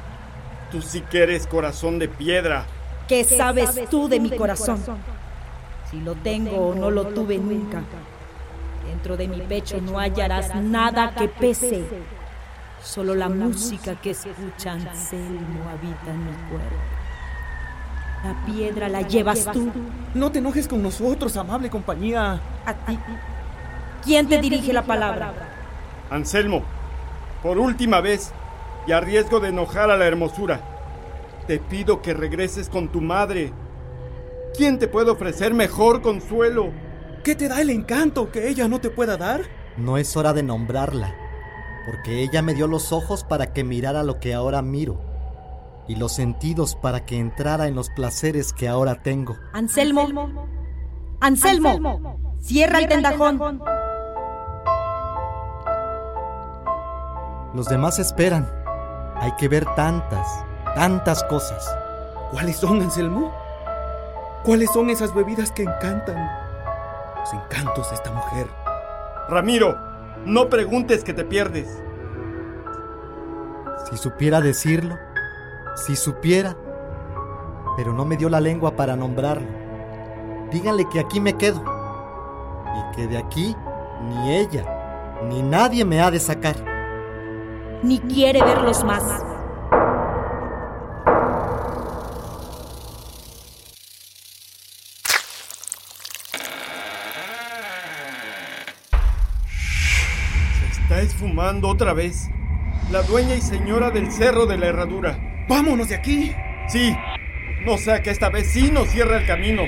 Tú 0.71 0.81
sí 0.81 1.01
que 1.09 1.23
eres 1.23 1.47
corazón 1.47 1.99
de 1.99 2.07
piedra. 2.07 2.65
¿Qué 3.07 3.23
sabes 3.23 3.87
tú 3.89 4.07
de 4.07 4.19
mi 4.19 4.29
corazón? 4.29 4.79
Si 5.95 6.01
lo 6.01 6.13
tengo 6.15 6.57
o 6.57 6.75
no 6.75 6.91
lo 6.91 7.05
tuve 7.05 7.37
nunca. 7.37 7.81
Dentro 8.85 9.15
de 9.15 9.29
mi 9.29 9.39
pecho 9.41 9.79
no 9.79 9.97
hallarás 9.97 10.53
nada 10.53 11.15
que 11.15 11.29
pese. 11.29 11.85
Solo 12.83 13.15
la 13.15 13.29
música 13.29 13.95
que 14.01 14.09
escucha 14.09 14.73
Anselmo 14.73 15.69
habita 15.69 16.11
en 16.11 16.25
mi 16.25 16.33
cuerpo. 16.49 16.75
La 18.25 18.45
piedra 18.45 18.89
la 18.89 19.03
llevas 19.03 19.49
tú. 19.53 19.71
No 20.13 20.33
te 20.33 20.39
enojes 20.39 20.67
con 20.67 20.83
nosotros, 20.83 21.37
amable 21.37 21.69
compañía. 21.69 22.41
A 22.65 22.73
ti. 22.73 22.99
¿Quién 24.03 24.27
te 24.27 24.41
dirige 24.41 24.73
la 24.73 24.83
palabra? 24.83 25.31
Anselmo, 26.09 26.61
por 27.41 27.57
última 27.57 28.01
vez, 28.01 28.33
y 28.85 28.91
a 28.91 28.99
riesgo 28.99 29.39
de 29.39 29.47
enojar 29.47 29.89
a 29.89 29.95
la 29.95 30.05
hermosura, 30.05 30.59
te 31.47 31.57
pido 31.57 32.01
que 32.01 32.13
regreses 32.13 32.67
con 32.67 32.89
tu 32.89 32.99
madre. 32.99 33.53
¿Quién 34.57 34.79
te 34.79 34.87
puede 34.87 35.11
ofrecer 35.11 35.53
mejor 35.53 36.01
consuelo? 36.01 36.71
¿Qué 37.23 37.35
te 37.35 37.49
da 37.49 37.59
el 37.59 37.69
encanto 37.69 38.31
que 38.31 38.47
ella 38.47 38.67
no 38.67 38.79
te 38.79 38.89
pueda 38.89 39.17
dar? 39.17 39.41
No 39.75 39.97
es 39.97 40.15
hora 40.15 40.31
de 40.31 40.43
nombrarla, 40.43 41.13
porque 41.85 42.21
ella 42.23 42.41
me 42.41 42.53
dio 42.53 42.67
los 42.67 42.93
ojos 42.93 43.25
para 43.25 43.51
que 43.51 43.65
mirara 43.65 44.03
lo 44.03 44.19
que 44.19 44.33
ahora 44.33 44.61
miro, 44.61 45.01
y 45.87 45.95
los 45.95 46.13
sentidos 46.13 46.75
para 46.75 47.05
que 47.05 47.17
entrara 47.19 47.67
en 47.67 47.75
los 47.75 47.89
placeres 47.89 48.53
que 48.53 48.69
ahora 48.69 49.01
tengo. 49.01 49.35
Anselmo. 49.51 50.07
Anselmo. 51.19 52.35
Cierra 52.39 52.79
el 52.79 52.87
tendajón. 52.87 53.61
Los 57.53 57.67
demás 57.67 57.99
esperan. 57.99 58.49
Hay 59.15 59.31
que 59.33 59.47
ver 59.47 59.65
tantas, 59.75 60.27
tantas 60.75 61.23
cosas. 61.25 61.65
¿Cuáles 62.31 62.57
son, 62.57 62.81
Anselmo? 62.81 63.33
¿Cuáles 64.45 64.71
son 64.71 64.91
esas 64.91 65.11
bebidas 65.15 65.51
que 65.51 65.63
encantan? 65.63 66.29
Los 67.17 67.33
encantos 67.33 67.89
de 67.89 67.95
esta 67.95 68.11
mujer. 68.11 68.47
Ramiro, 69.27 69.75
no 70.23 70.49
preguntes 70.49 71.03
que 71.03 71.15
te 71.15 71.25
pierdes. 71.25 71.81
Si 73.89 73.97
supiera 73.97 74.41
decirlo, 74.41 74.99
si 75.75 75.95
supiera, 75.95 76.55
pero 77.75 77.91
no 77.91 78.05
me 78.05 78.17
dio 78.17 78.29
la 78.29 78.39
lengua 78.39 78.75
para 78.75 78.95
nombrarlo. 78.95 79.47
Díganle 80.51 80.87
que 80.89 80.99
aquí 80.99 81.19
me 81.19 81.33
quedo 81.33 81.63
y 82.67 82.95
que 82.95 83.07
de 83.07 83.17
aquí 83.17 83.55
ni 84.03 84.35
ella 84.35 84.63
ni 85.23 85.41
nadie 85.41 85.83
me 85.85 86.01
ha 86.01 86.11
de 86.11 86.19
sacar. 86.19 86.55
Ni 87.81 87.99
quiere 87.99 88.43
verlos 88.43 88.83
más. 88.83 89.03
Esfumando 101.25 101.69
otra 101.69 101.93
vez. 101.93 102.29
La 102.91 103.01
dueña 103.01 103.33
y 103.33 103.41
señora 103.41 103.89
del 103.89 104.11
cerro 104.11 104.45
de 104.45 104.59
la 104.59 104.67
herradura. 104.67 105.47
¡Vámonos 105.49 105.89
de 105.89 105.95
aquí! 105.95 106.31
Sí, 106.67 106.95
no 107.65 107.79
sea 107.79 108.03
que 108.03 108.11
esta 108.11 108.29
vez 108.29 108.51
sí 108.51 108.69
nos 108.69 108.89
cierra 108.89 109.17
el 109.17 109.25
camino. 109.25 109.63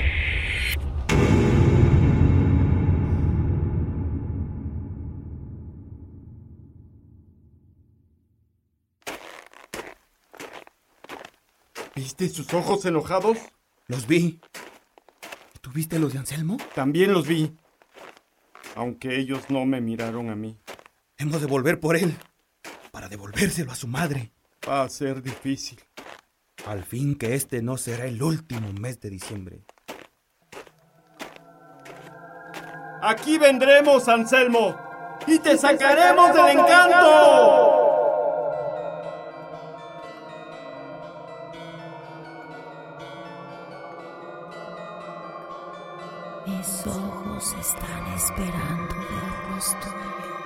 ¿Viste 11.96 12.28
sus 12.28 12.54
ojos 12.54 12.84
enojados? 12.84 13.36
Los 13.88 14.06
vi. 14.06 14.38
¿Tú 15.60 15.72
viste 15.72 15.98
los 15.98 16.12
de 16.12 16.20
Anselmo? 16.20 16.56
También 16.76 17.12
los 17.12 17.26
vi. 17.26 17.52
Aunque 18.76 19.18
ellos 19.18 19.50
no 19.50 19.66
me 19.66 19.80
miraron 19.80 20.30
a 20.30 20.36
mí. 20.36 20.56
Hemos 21.20 21.40
de 21.40 21.48
volver 21.48 21.80
por 21.80 21.96
él. 21.96 22.16
Para 22.92 23.08
devolvérselo 23.08 23.72
a 23.72 23.74
su 23.74 23.88
madre. 23.88 24.30
Va 24.68 24.82
a 24.82 24.88
ser 24.88 25.20
difícil. 25.20 25.80
Al 26.64 26.84
fin 26.84 27.16
que 27.16 27.34
este 27.34 27.60
no 27.60 27.76
será 27.76 28.04
el 28.06 28.22
último 28.22 28.72
mes 28.72 29.00
de 29.00 29.10
diciembre. 29.10 29.64
Aquí 33.02 33.36
vendremos, 33.36 34.08
Anselmo, 34.08 34.76
y 35.26 35.40
te 35.40 35.58
sacaremos 35.58 36.34
del 36.34 36.58
encanto. 36.58 37.84
Mis 46.46 46.86
ojos 46.86 47.56
están 47.60 48.06
esperando 48.14 48.94
ver 48.96 49.54
los 49.54 49.80
tuyos. 49.80 50.37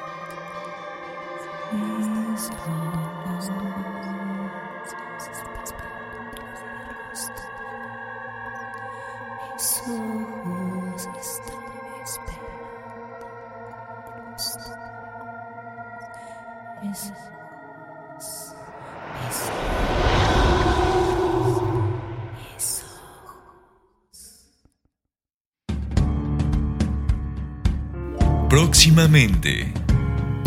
Próximamente, 28.48 29.72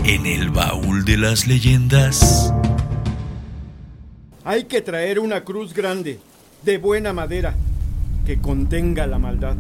en 0.08 0.28
el 0.28 0.52
baúl 0.52 1.04
de 1.04 1.18
las 1.18 1.48
leyendas. 1.48 2.54
Hay 4.44 4.66
que 4.66 4.82
traer 4.82 5.20
una 5.20 5.44
cruz 5.44 5.74
grande, 5.74 6.20
de 6.64 6.78
buena 6.78 7.12
madera, 7.12 7.56
que 8.24 8.40
contenga 8.40 9.08
la 9.08 9.18
maldad. 9.18 9.56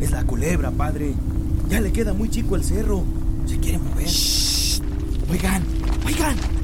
Es 0.00 0.10
la 0.10 0.24
culebra, 0.24 0.72
padre. 0.72 1.14
Ya 1.68 1.80
le 1.80 1.92
queda 1.92 2.12
muy 2.12 2.28
chico 2.28 2.56
el 2.56 2.64
cerro. 2.64 3.04
Se 3.46 3.58
quiere 3.58 3.78
mover. 3.78 4.08
Oigan, 5.30 5.62
oigan. 6.04 6.57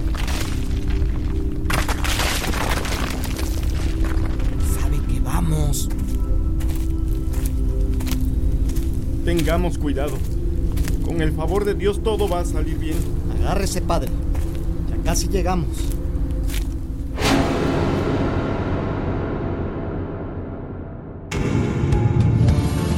Tengamos 9.25 9.79
cuidado. 9.79 10.19
Con 11.03 11.23
el 11.23 11.33
favor 11.33 11.65
de 11.65 11.75
Dios 11.75 12.03
todo 12.03 12.29
va 12.29 12.41
a 12.41 12.45
salir 12.45 12.77
bien. 12.79 12.97
Agárrese, 13.41 13.81
padre. 13.81 14.11
Ya 14.91 15.03
casi 15.03 15.29
llegamos. 15.29 15.69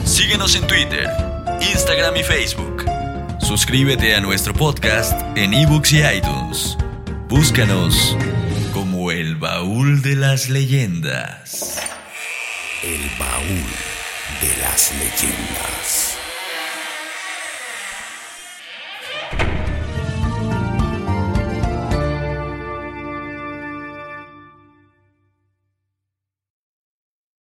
Síguenos 0.05 0.57
en 0.57 0.67
Twitter, 0.67 1.09
Instagram 1.61 2.17
y 2.17 2.23
Facebook. 2.25 2.85
Suscríbete 3.41 4.17
a 4.17 4.21
nuestro 4.21 4.53
podcast 4.53 5.21
en 5.37 5.55
ebooks 5.55 5.93
y 5.93 5.99
iTunes. 5.99 6.77
Búscanos 7.29 8.17
como 8.73 9.13
el 9.13 9.37
baúl 9.37 10.03
de 10.03 10.17
las 10.17 10.49
leyendas. 10.49 11.81
El 12.83 13.01
baúl 13.19 13.67
de 14.41 14.57
las 14.63 14.93
leyendas. 14.99 16.06